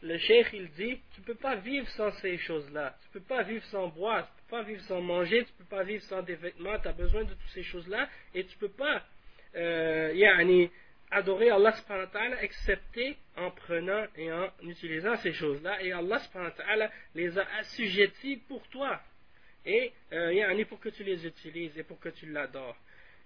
le 0.01 0.17
cheikh 0.17 0.47
il 0.53 0.69
dit, 0.71 0.99
tu 1.15 1.21
peux 1.21 1.35
pas 1.35 1.55
vivre 1.55 1.87
sans 1.89 2.11
ces 2.21 2.37
choses-là, 2.37 2.95
tu 3.03 3.09
peux 3.13 3.25
pas 3.25 3.43
vivre 3.43 3.63
sans 3.65 3.87
boire, 3.87 4.27
tu 4.27 4.43
peux 4.43 4.57
pas 4.57 4.63
vivre 4.63 4.81
sans 4.83 5.01
manger, 5.01 5.43
tu 5.45 5.53
peux 5.53 5.63
pas 5.65 5.83
vivre 5.83 6.03
sans 6.03 6.21
des 6.21 6.35
vêtements, 6.35 6.77
tu 6.79 6.87
as 6.87 6.93
besoin 6.93 7.23
de 7.23 7.29
toutes 7.33 7.53
ces 7.53 7.63
choses-là, 7.63 8.07
et 8.33 8.45
tu 8.45 8.57
peux 8.57 8.69
pas 8.69 9.03
euh, 9.55 10.67
adorer 11.09 11.49
Allah 11.49 11.71
subhanahu 11.71 12.05
wa 12.05 12.11
ta'ala 12.11 12.43
excepté 12.43 13.17
en 13.37 13.49
prenant 13.49 14.05
et 14.15 14.31
en 14.31 14.51
utilisant 14.63 15.15
ces 15.17 15.33
choses-là, 15.33 15.81
et 15.81 15.91
Allah 15.91 16.19
subhanahu 16.19 16.51
wa 16.51 16.63
ta'ala 16.63 16.91
les 17.15 17.37
a 17.39 17.47
assujettis 17.59 18.37
pour 18.47 18.67
toi, 18.67 19.01
et 19.65 19.91
euh, 20.13 20.65
pour 20.65 20.79
que 20.79 20.89
tu 20.89 21.03
les 21.03 21.25
utilises 21.25 21.77
et 21.77 21.83
pour 21.83 21.99
que 21.99 22.09
tu 22.09 22.27
l'adores. 22.27 22.77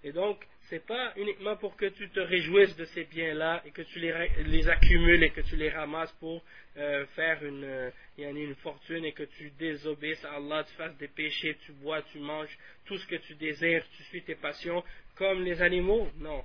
Et 0.04 0.12
donc, 0.12 0.44
c'est 0.68 0.84
pas 0.84 1.12
uniquement 1.16 1.56
pour 1.56 1.76
que 1.76 1.86
tu 1.86 2.08
te 2.08 2.18
réjouisses 2.18 2.74
de 2.76 2.84
ces 2.86 3.04
biens-là 3.04 3.62
et 3.64 3.70
que 3.70 3.82
tu 3.82 4.00
les, 4.00 4.12
les, 4.46 4.68
accumules 4.68 5.22
et 5.22 5.30
que 5.30 5.42
tu 5.42 5.54
les 5.54 5.70
ramasses 5.70 6.12
pour 6.18 6.42
euh, 6.76 7.06
faire 7.14 7.44
une, 7.44 7.64
euh, 7.64 7.90
une 8.18 8.54
fortune 8.56 9.04
et 9.04 9.12
que 9.12 9.22
tu 9.22 9.50
désobéisses 9.58 10.24
à 10.24 10.36
Allah, 10.36 10.64
tu 10.64 10.74
fasses 10.74 10.96
des 10.96 11.08
péchés, 11.08 11.56
tu 11.66 11.72
bois, 11.72 12.02
tu 12.10 12.18
manges, 12.18 12.58
tout 12.86 12.98
ce 12.98 13.06
que 13.06 13.16
tu 13.16 13.34
désires, 13.34 13.84
tu 13.96 14.02
suis 14.04 14.22
tes 14.22 14.34
passions 14.34 14.82
comme 15.16 15.44
les 15.44 15.62
animaux. 15.62 16.08
Non. 16.18 16.44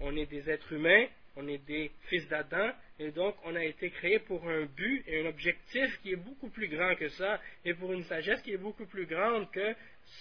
On 0.00 0.14
est 0.16 0.26
des 0.26 0.50
êtres 0.50 0.72
humains, 0.72 1.06
on 1.36 1.48
est 1.48 1.64
des 1.66 1.90
fils 2.08 2.28
d'Adam, 2.28 2.70
et 2.98 3.10
donc 3.12 3.36
on 3.44 3.54
a 3.54 3.64
été 3.64 3.90
créé 3.90 4.18
pour 4.18 4.48
un 4.48 4.66
but 4.66 5.04
et 5.06 5.22
un 5.22 5.26
objectif 5.26 6.00
qui 6.02 6.12
est 6.12 6.16
beaucoup 6.16 6.50
plus 6.50 6.68
grand 6.68 6.94
que 6.96 7.08
ça, 7.10 7.40
et 7.64 7.74
pour 7.74 7.92
une 7.92 8.04
sagesse 8.04 8.42
qui 8.42 8.52
est 8.52 8.58
beaucoup 8.58 8.86
plus 8.86 9.06
grande 9.06 9.50
que 9.52 9.74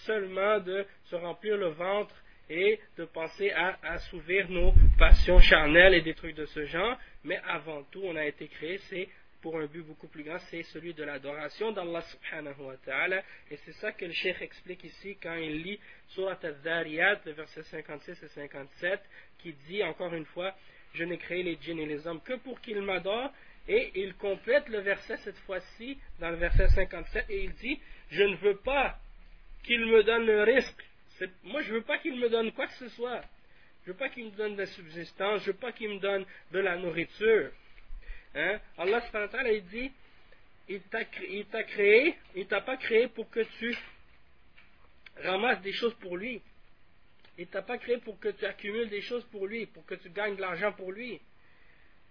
seulement 0.05 0.59
de 0.59 0.85
se 1.05 1.15
remplir 1.15 1.57
le 1.57 1.69
ventre 1.69 2.15
et 2.49 2.79
de 2.97 3.05
penser 3.05 3.51
à 3.51 3.77
assouvir 3.83 4.49
nos 4.49 4.73
passions 4.97 5.39
charnelles 5.39 5.93
et 5.93 6.01
des 6.01 6.13
trucs 6.13 6.35
de 6.35 6.45
ce 6.45 6.65
genre, 6.65 6.97
mais 7.23 7.39
avant 7.47 7.83
tout, 7.83 8.01
on 8.03 8.15
a 8.15 8.25
été 8.25 8.47
créé, 8.47 8.77
c'est 8.89 9.07
pour 9.41 9.59
un 9.59 9.65
but 9.65 9.81
beaucoup 9.81 10.07
plus 10.07 10.23
grand, 10.23 10.39
c'est 10.49 10.63
celui 10.63 10.93
de 10.93 11.03
l'adoration 11.03 11.71
d'Allah 11.73 12.01
subhanahu 12.01 12.61
wa 12.61 12.77
ta'ala, 12.77 13.21
et 13.51 13.57
c'est 13.57 13.73
ça 13.73 13.91
que 13.91 14.05
le 14.05 14.13
cheikh 14.13 14.41
explique 14.41 14.83
ici 14.85 15.17
quand 15.21 15.35
il 15.35 15.63
lit 15.63 15.79
Surat 16.09 16.39
al-Dhariyat, 16.41 17.19
le 17.25 17.33
verset 17.33 17.63
56 17.63 18.23
et 18.23 18.27
57, 18.27 19.01
qui 19.39 19.53
dit 19.67 19.83
encore 19.83 20.13
une 20.13 20.25
fois, 20.25 20.55
je 20.93 21.03
n'ai 21.03 21.17
créé 21.17 21.43
les 21.43 21.57
djinns 21.61 21.79
et 21.79 21.85
les 21.85 22.07
hommes 22.07 22.21
que 22.21 22.35
pour 22.37 22.61
qu'ils 22.61 22.81
m'adorent, 22.81 23.33
et 23.67 23.91
il 23.95 24.13
complète 24.15 24.67
le 24.69 24.79
verset 24.79 25.17
cette 25.17 25.37
fois-ci, 25.39 25.97
dans 26.19 26.29
le 26.29 26.37
verset 26.37 26.67
57, 26.67 27.25
et 27.29 27.43
il 27.43 27.53
dit, 27.53 27.79
je 28.11 28.23
ne 28.23 28.35
veux 28.37 28.57
pas 28.57 28.97
qu'ils 29.63 29.85
me 29.85 30.03
donnent 30.03 30.25
le 30.25 30.43
risque 30.43 30.83
moi, 31.43 31.61
je 31.61 31.69
ne 31.69 31.77
veux 31.77 31.83
pas 31.83 31.97
qu'il 31.99 32.19
me 32.19 32.29
donne 32.29 32.51
quoi 32.51 32.67
que 32.67 32.73
ce 32.73 32.89
soit. 32.89 33.21
Je 33.83 33.89
ne 33.89 33.93
veux 33.93 33.99
pas 33.99 34.09
qu'il 34.09 34.25
me 34.25 34.31
donne 34.31 34.53
de 34.53 34.61
la 34.61 34.67
subsistance. 34.67 35.41
Je 35.41 35.49
ne 35.49 35.53
veux 35.53 35.59
pas 35.59 35.71
qu'il 35.71 35.89
me 35.89 35.99
donne 35.99 36.25
de 36.51 36.59
la 36.59 36.77
nourriture. 36.77 37.51
Hein? 38.35 38.59
Allah 38.77 39.01
il 39.51 39.65
dit 39.65 39.91
il 40.69 40.81
t'a 40.83 41.03
créé, 41.63 42.15
il 42.35 42.47
t'a 42.47 42.61
pas 42.61 42.77
créé 42.77 43.07
pour 43.09 43.29
que 43.29 43.41
tu 43.59 43.77
ramasses 45.21 45.61
des 45.61 45.73
choses 45.73 45.93
pour 45.95 46.17
lui. 46.17 46.41
Il 47.37 47.47
t'a 47.47 47.61
pas 47.61 47.77
créé 47.77 47.97
pour 47.97 48.19
que 48.19 48.29
tu 48.29 48.45
accumules 48.45 48.89
des 48.89 49.01
choses 49.01 49.25
pour 49.25 49.47
lui, 49.47 49.65
pour 49.65 49.85
que 49.85 49.95
tu 49.95 50.09
gagnes 50.09 50.35
de 50.35 50.41
l'argent 50.41 50.71
pour 50.71 50.91
lui. 50.91 51.19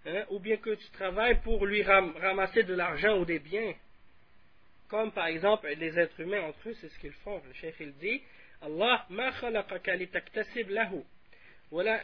Hein? 0.05 0.25
Ou 0.29 0.39
bien 0.39 0.57
que 0.57 0.75
tu 0.75 0.89
travailles 0.91 1.41
pour 1.41 1.65
lui 1.65 1.81
ramasser 1.81 2.63
de 2.63 2.73
l'argent 2.73 3.17
ou 3.17 3.25
des 3.25 3.39
biens. 3.39 3.73
Comme 4.89 5.11
par 5.11 5.27
exemple 5.27 5.67
les 5.67 5.97
êtres 5.97 6.19
humains 6.19 6.41
entre 6.41 6.69
eux, 6.69 6.75
c'est 6.79 6.89
ce 6.89 6.99
qu'ils 6.99 7.13
font. 7.13 7.41
Le 7.45 7.53
chef 7.53 7.75
il 7.79 7.93
dit 7.93 8.21
الله 8.63 9.03
ما 9.09 9.31
خلقك 9.31 9.89
لتكتسب 9.89 10.69
له 10.69 11.03
ولا 11.71 12.01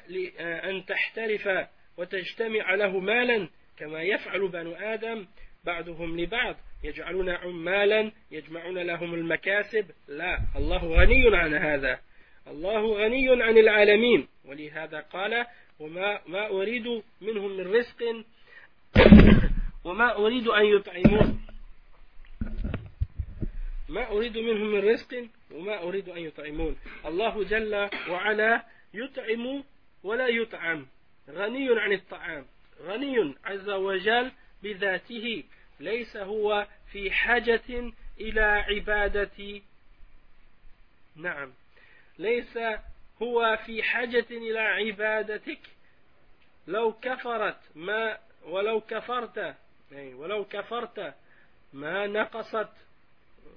أن 0.69 0.85
تحترف 0.85 1.49
وتجتمع 1.97 2.75
له 2.75 2.99
مالا 2.99 3.49
كما 3.77 4.01
يفعل 4.01 4.47
بنو 4.47 4.73
آدم 4.73 5.27
بعضهم 5.63 6.19
لبعض. 6.19 6.55
يجعلون 6.83 7.29
عمالا 7.29 8.11
يجمعون 8.31 8.77
لهم 8.77 9.13
المكاسب. 9.13 9.91
لا 10.07 10.39
الله 10.55 10.85
غني 10.85 11.37
عن 11.37 11.53
هذا. 11.53 11.99
الله 12.47 12.93
غني 12.93 13.43
عن 13.43 13.57
العالمين. 13.57 14.27
ولهذا 14.45 14.99
قال 14.99 15.45
وما 15.79 16.21
ما 16.27 16.47
أريد 16.47 17.03
منهم 17.21 17.57
من 17.57 17.75
رزق 17.75 18.25
وما 19.83 20.15
أريد 20.15 20.47
أن 20.47 20.65
يطعمون. 20.65 21.41
ما 23.89 24.11
أريد 24.11 24.37
منهم 24.37 24.67
من 24.71 24.89
رزق؟ 24.89 25.27
وما 25.51 25.83
أريد 25.83 26.09
أن 26.09 26.17
يطعمون. 26.17 26.79
الله 27.05 27.43
جل 27.43 27.89
وعلا 28.09 28.65
يطعم 28.93 29.63
ولا 30.03 30.27
يطعم. 30.27 30.85
غني 31.29 31.79
عن 31.79 31.93
الطعام. 31.93 32.45
غني 32.81 33.35
عز 33.45 33.69
وجل 33.69 34.31
بذاته. 34.63 35.43
ليس 35.79 36.17
هو 36.17 36.67
في 36.91 37.11
حاجة 37.11 37.91
إلى 38.19 38.41
عبادة. 38.41 39.61
نعم. 41.15 41.53
ليس 42.19 42.57
هو 43.21 43.59
في 43.65 43.83
حاجة 43.83 44.25
إلى 44.31 44.59
عبادتك. 44.59 45.59
لو 46.67 46.93
كفرت 46.93 47.59
ما 47.75 48.17
ولو 48.45 48.81
كفرت 48.81 49.55
ولو 49.91 50.45
كفرت 50.45 51.13
ما 51.73 52.07
نقصت 52.07 52.69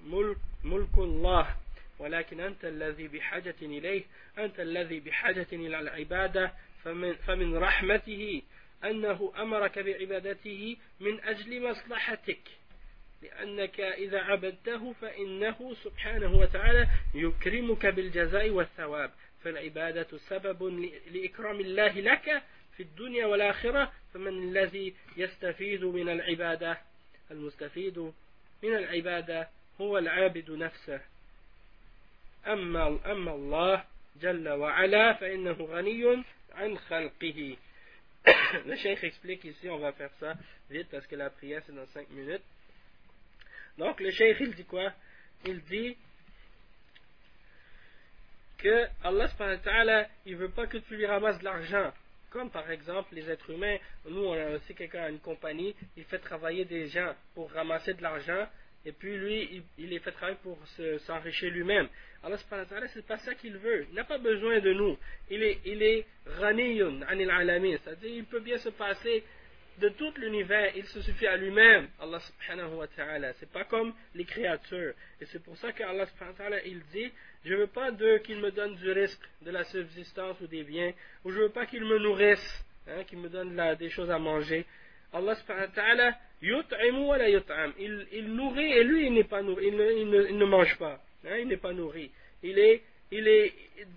ملك, 0.05 0.37
ملك 0.65 0.99
الله. 0.99 1.62
ولكن 1.99 2.41
أنت 2.41 2.65
الذي 2.65 3.09
بحاجة 3.09 3.55
إليه 3.63 4.03
أنت 4.39 4.61
الذي 4.61 5.01
بحاجة 5.01 5.47
إلى 5.53 5.79
العبادة 5.79 6.53
فمن, 6.85 7.15
فمن 7.15 7.57
رحمته 7.57 8.43
أنه 8.85 9.33
أمرك 9.39 9.79
بعبادته 9.79 10.77
من 11.01 11.21
أجل 11.21 11.71
مصلحتك. 11.71 12.41
لأنك 13.23 13.81
إذا 13.81 14.19
عبدته 14.19 14.93
فإنه 14.93 15.75
سبحانه 15.85 16.39
وتعالى 16.39 16.89
يكرمك 17.15 17.87
بالجزاء 17.87 18.51
والثواب. 18.51 19.11
فالعبادة 19.45 20.19
سبب 20.19 20.89
لإكرام 21.13 21.61
الله 21.61 22.01
لك 22.01 22.43
في 22.77 22.83
الدنيا 22.83 23.27
والآخرة 23.27 23.93
فمن 24.15 24.43
الذي 24.49 24.95
يستفيد 25.17 25.85
من 25.85 26.09
العبادة؟ 26.09 26.79
المستفيد 27.31 27.99
من 28.63 28.77
العبادة 28.77 29.49
هو 29.81 29.99
العابد 29.99 30.51
نفسه. 30.51 31.01
أما, 32.48 33.00
أما 33.12 33.32
الله 33.36 33.84
جل 34.22 34.50
وعلا 34.50 35.14
فإنه 35.14 35.52
غني 35.52 36.24
عن 36.52 36.78
خلقه 36.78 37.58
Le 38.66 38.76
cheikh 38.76 39.04
explique 39.04 39.46
ici, 39.46 39.70
on 39.70 39.78
va 39.78 39.94
faire 39.94 40.12
ça 40.20 40.34
vite 40.70 40.90
parce 40.92 41.08
que 41.08 41.16
la 41.16 41.30
prière 41.30 41.62
c'est 41.66 41.74
dans 41.74 41.86
5 41.86 42.10
minutes. 42.10 42.44
Donc 43.78 44.00
le 44.02 44.12
cheikh 44.12 44.38
il 44.42 44.54
dit 44.54 44.66
quoi 44.66 44.92
Il 45.46 45.62
dit 45.62 45.96
que 48.58 48.88
Allah 49.04 49.28
subhanahu 49.30 49.58
wa 49.58 49.64
ta'ala, 49.64 50.08
il 50.26 50.36
veut 50.36 50.50
pas 50.50 50.68
que 50.68 50.78
tu 50.78 50.98
lui 50.98 51.06
ramasses 51.06 51.40
de 51.40 51.46
l'argent. 51.46 51.94
Comme 52.32 52.50
par 52.50 52.70
exemple 52.70 53.16
les 53.16 53.30
êtres 53.30 53.50
humains, 53.50 53.78
nous 54.10 54.26
on 54.26 54.34
a 54.34 54.56
aussi 54.56 54.76
quelqu'un 54.76 55.04
à 55.04 55.10
une 55.10 55.20
compagnie, 55.20 55.76
il 55.96 56.04
fait 56.04 56.20
travailler 56.20 56.66
des 56.66 56.88
gens 56.88 57.14
pour 57.34 57.52
ramasser 57.52 57.94
de 57.94 58.02
l'argent 58.02 58.48
et 58.85 58.93
puis 58.93 59.17
lui, 59.17 59.63
il, 59.79 59.89
les 59.89 59.99
fait 60.01 60.13
travailler 60.13 60.39
pour 60.43 60.59
s'enrichir 61.07 61.53
lui-même. 61.53 61.89
Allah 62.25 62.37
subhanahu 62.39 62.65
wa 62.65 62.71
ta'ala, 62.71 62.89
c'est 62.89 63.07
pas 63.07 63.19
ça 63.19 63.35
qu'il 63.35 63.57
veut. 63.57 63.87
Il 63.89 63.95
n'a 63.95 64.05
pas 64.05 64.19
besoin 64.19 64.61
de 64.61 64.73
nous. 64.73 64.97
Il 65.31 65.43
est, 65.43 65.59
il 65.65 65.83
est 65.83 66.07
anil 66.43 67.31
alamin. 67.31 67.77
C'est-à-dire, 67.83 68.11
il 68.11 68.25
peut 68.25 68.41
bien 68.41 68.59
se 68.59 68.71
passer 68.71 69.23
de 69.79 69.89
tout 69.91 70.13
l'univers. 70.17 70.73
Il 70.77 70.85
se 70.87 71.01
suffit 71.01 71.27
à 71.27 71.37
lui-même. 71.37 71.89
Allah 72.01 72.19
subhanahu 72.21 72.75
wa 72.75 72.87
ta'ala. 72.89 73.33
C'est 73.35 73.51
pas 73.51 73.65
comme 73.65 73.95
les 74.15 74.25
créatures. 74.25 74.95
Et 75.21 75.27
c'est 75.27 75.43
pour 75.43 75.57
ça 75.59 75.73
qu'Allah 75.73 76.07
subhanahu 76.07 76.33
wa 76.33 76.39
ta'ala, 76.39 76.65
il 76.65 76.81
dit, 76.93 77.13
je 77.45 77.55
veux 77.55 77.69
pas 77.69 77.91
qu'il 78.25 78.39
me 78.39 78.51
donne 78.51 78.75
du 78.77 78.91
risque, 78.91 79.23
de 79.43 79.51
la 79.53 79.65
subsistance 79.65 80.41
ou 80.41 80.47
des 80.49 80.65
biens, 80.65 80.93
ou 81.25 81.31
je 81.31 81.41
veux 81.41 81.51
pas 81.51 81.67
qu'il 81.67 81.85
me 81.85 81.99
nourrisse, 81.99 82.65
hein, 82.89 83.05
qu'il 83.05 83.19
me 83.19 83.29
donne 83.29 83.77
des 83.77 83.91
choses 83.91 84.11
à 84.11 84.19
manger. 84.19 84.67
Allah 85.13 85.35
subhanahu 85.37 85.69
wa 85.69 85.75
ta'ala, 85.75 86.19
il, 87.79 88.07
il 88.13 88.35
nourrit 88.35 88.73
et 88.73 88.85
lui 88.85 89.07
il 89.07 89.13
n'est 89.15 89.25
pas 89.25 89.43
nourri, 89.43 89.67
il 89.67 89.77
ne, 89.77 90.45
mange 90.45 90.77
pas, 90.79 91.01
hein, 91.27 91.37
il 91.39 91.49
n'est 91.49 91.57
pas 91.57 91.73
nourri. 91.73 92.11
Il 92.43 92.59
est, 92.59 92.83
il 93.11 93.29
est, 93.29 93.53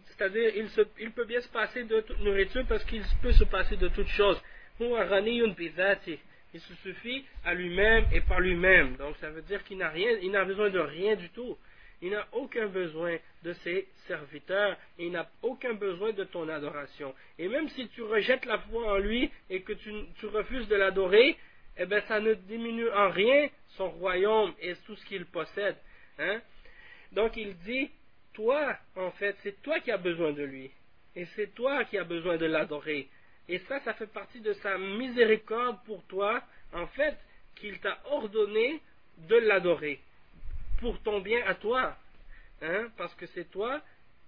c'est-à-dire 0.06 0.52
il, 0.56 0.70
se, 0.70 0.82
il 1.00 1.12
peut 1.12 1.26
bien 1.26 1.42
se 1.42 1.50
passer 1.50 1.84
de 1.84 2.02
toute 2.02 2.20
nourriture 2.20 2.66
parce 2.68 2.84
qu'il 2.86 3.02
peut 3.22 3.32
se 3.32 3.46
passer 3.46 3.78
de 3.78 3.88
toutes 3.88 4.10
choses. 4.10 4.42
Il 4.80 6.60
se 6.60 6.74
suffit 6.84 7.26
à 7.44 7.54
lui-même 7.54 8.06
et 8.14 8.22
par 8.22 8.40
lui-même. 8.40 8.96
Donc 8.98 9.16
ça 9.18 9.30
veut 9.30 9.42
dire 9.42 9.64
qu'il 9.64 9.78
n'a 9.78 9.90
rien, 9.90 10.12
il 10.22 10.32
n'a 10.32 10.44
besoin 10.46 10.70
de 10.70 10.80
rien 10.80 11.16
du 11.16 11.30
tout. 11.30 11.58
Il 12.06 12.12
n'a 12.12 12.28
aucun 12.34 12.68
besoin 12.68 13.18
de 13.42 13.54
ses 13.64 13.88
serviteurs, 14.06 14.78
il 15.00 15.10
n'a 15.10 15.28
aucun 15.42 15.74
besoin 15.74 16.12
de 16.12 16.24
ton 16.24 16.48
adoration. 16.50 17.16
Et 17.40 17.48
même 17.48 17.68
si 17.70 17.88
tu 17.88 18.04
rejettes 18.04 18.46
la 18.46 18.60
foi 18.60 18.94
en 18.94 18.98
lui 19.00 19.32
et 19.50 19.64
que 19.64 19.74
tu, 19.74 20.28
refuses 20.28 20.68
de 20.68 20.76
l'adorer, 20.76 21.36
eh 21.78 21.88
bien 21.88 22.02
ça 22.02 22.20
ne 22.20 22.36
diminue 22.36 22.92
en 22.92 23.10
rien 23.10 23.50
son 23.70 23.90
royaume 23.90 24.54
et 24.62 24.76
tout 24.86 24.96
ce 24.96 25.06
qu'il 25.08 25.26
possède. 25.26 25.78
Hein. 26.20 26.42
Donc 27.12 27.36
il 27.38 27.58
dit, 27.58 27.90
toi, 28.36 28.78
en 28.96 29.10
fait, 29.10 29.36
c'est 29.42 29.60
toi 29.64 29.80
qui 29.80 29.90
as 29.90 29.98
besoin 29.98 30.32
de 30.32 30.44
lui. 30.44 30.70
Et 31.16 31.26
c'est 31.36 31.56
toi 31.56 31.86
qui 31.86 31.98
as 31.98 32.04
besoin 32.04 32.38
de 32.38 32.46
l'adorer. 32.46 33.10
Et 33.50 33.58
ça, 33.68 33.80
ça 33.80 33.96
fait 33.96 34.14
partie 34.14 34.42
de 34.42 34.54
sa 34.54 34.78
miséricorde 34.78 35.84
pour 35.86 36.06
toi, 36.06 36.44
en 36.72 36.86
fait, 36.86 37.18
qu'il 37.56 37.80
t'a 37.80 37.98
ordonné 38.12 38.80
de 39.28 39.38
l'adorer. 39.38 40.00
Pour 40.80 41.02
ton 41.02 41.22
bien 41.22 41.46
à 41.46 41.56
toi. 41.56 41.96
Hein? 42.62 42.90
Parce 42.98 43.14
que 43.16 43.26
c'est 43.28 43.50
toi 43.52 43.82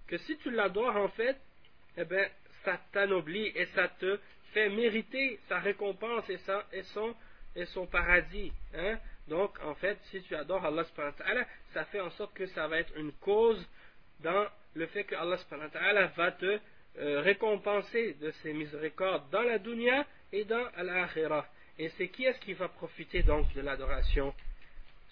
que 0.06 0.16
si 0.18 0.36
tu 0.38 0.50
l'adores, 0.50 0.96
en 0.96 1.08
fait, 1.08 1.36
eh 1.96 2.04
ben, 2.04 2.28
ça 2.64 2.80
t'anoblit 2.92 3.52
et 3.54 3.66
ça 3.66 3.88
te 3.88 4.18
fait 4.52 4.68
mériter 4.70 5.38
sa 5.48 5.58
récompense 5.58 6.28
et, 6.30 6.38
son, 6.38 7.14
et 7.54 7.64
son 7.66 7.86
paradis. 7.86 8.52
Hein? 8.74 8.98
Donc, 9.28 9.58
en 9.62 9.74
fait, 9.74 9.98
si 10.04 10.22
tu 10.22 10.34
adores 10.34 10.64
Allah, 10.64 10.84
ça 11.72 11.84
fait 11.86 12.00
en 12.00 12.10
sorte 12.10 12.34
que 12.34 12.46
ça 12.46 12.66
va 12.66 12.78
être 12.78 12.96
une 12.96 13.12
cause 13.12 13.68
dans 14.20 14.46
le 14.74 14.86
fait 14.86 15.04
que 15.04 15.14
Allah 15.14 16.06
va 16.16 16.32
te 16.32 16.58
euh, 16.98 17.20
récompenser 17.20 18.14
de 18.14 18.30
ses 18.42 18.52
miséricordes 18.52 19.30
dans 19.30 19.42
la 19.42 19.58
dunya 19.58 20.06
et 20.32 20.44
dans 20.44 20.66
l'akhirah. 20.76 21.46
Et 21.78 21.90
c'est 21.90 22.08
qui 22.08 22.24
est-ce 22.24 22.40
qui 22.40 22.54
va 22.54 22.68
profiter 22.68 23.22
donc 23.22 23.52
de 23.54 23.60
l'adoration? 23.60 24.34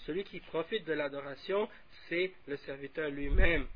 Celui 0.06 0.24
qui 0.24 0.40
profite 0.40 0.86
de 0.86 0.94
l'adoration, 0.94 1.70
c'est 2.10 2.32
le 2.48 2.58
serviteur 2.58 3.10
lui-même. 3.10 3.68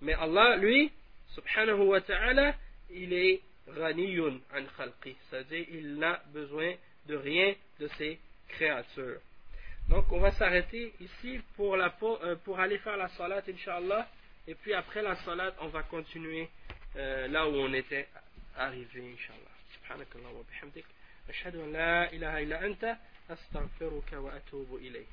Mais 0.00 0.14
Allah, 0.14 0.56
lui, 0.56 0.92
subhanahu 1.34 1.80
wa 1.86 2.00
ta'ala, 2.00 2.54
il 2.90 3.12
est 3.12 3.40
ghaniyun 3.68 4.40
an 4.54 4.64
khalqi, 4.76 5.16
c'est-à-dire 5.28 5.66
il 5.70 5.96
n'a 5.96 6.22
besoin 6.32 6.74
de 7.06 7.16
rien 7.16 7.54
de 7.80 7.88
ses 7.98 8.18
créatures. 8.48 9.20
Donc 9.88 10.10
on 10.12 10.20
va 10.20 10.30
s'arrêter 10.32 10.92
ici 11.00 11.40
pour, 11.56 11.76
la, 11.76 11.92
euh, 12.02 12.36
pour 12.44 12.60
aller 12.60 12.78
faire 12.78 12.96
la 12.96 13.08
salat, 13.08 13.42
inshallah, 13.48 14.08
et 14.46 14.54
puis 14.54 14.74
après 14.74 15.02
la 15.02 15.16
salat, 15.16 15.54
on 15.60 15.68
va 15.68 15.82
continuer 15.84 16.48
euh, 16.96 17.28
là 17.28 17.48
où 17.48 17.54
on 17.54 17.72
était 17.72 18.08
arrivé, 18.56 19.12
inshallah. 19.12 19.50
Subhanakallah 19.74 20.28
wa 20.28 20.44
bihamdik. 20.48 20.84
أشهد 21.28 21.56
أن 21.56 21.72
لا 21.72 22.12
إله 22.12 22.42
إلا 22.42 22.66
أنت 22.66 22.96
أستغفرك 23.30 24.12
وأتوب 24.12 24.76
إليه 24.76 25.06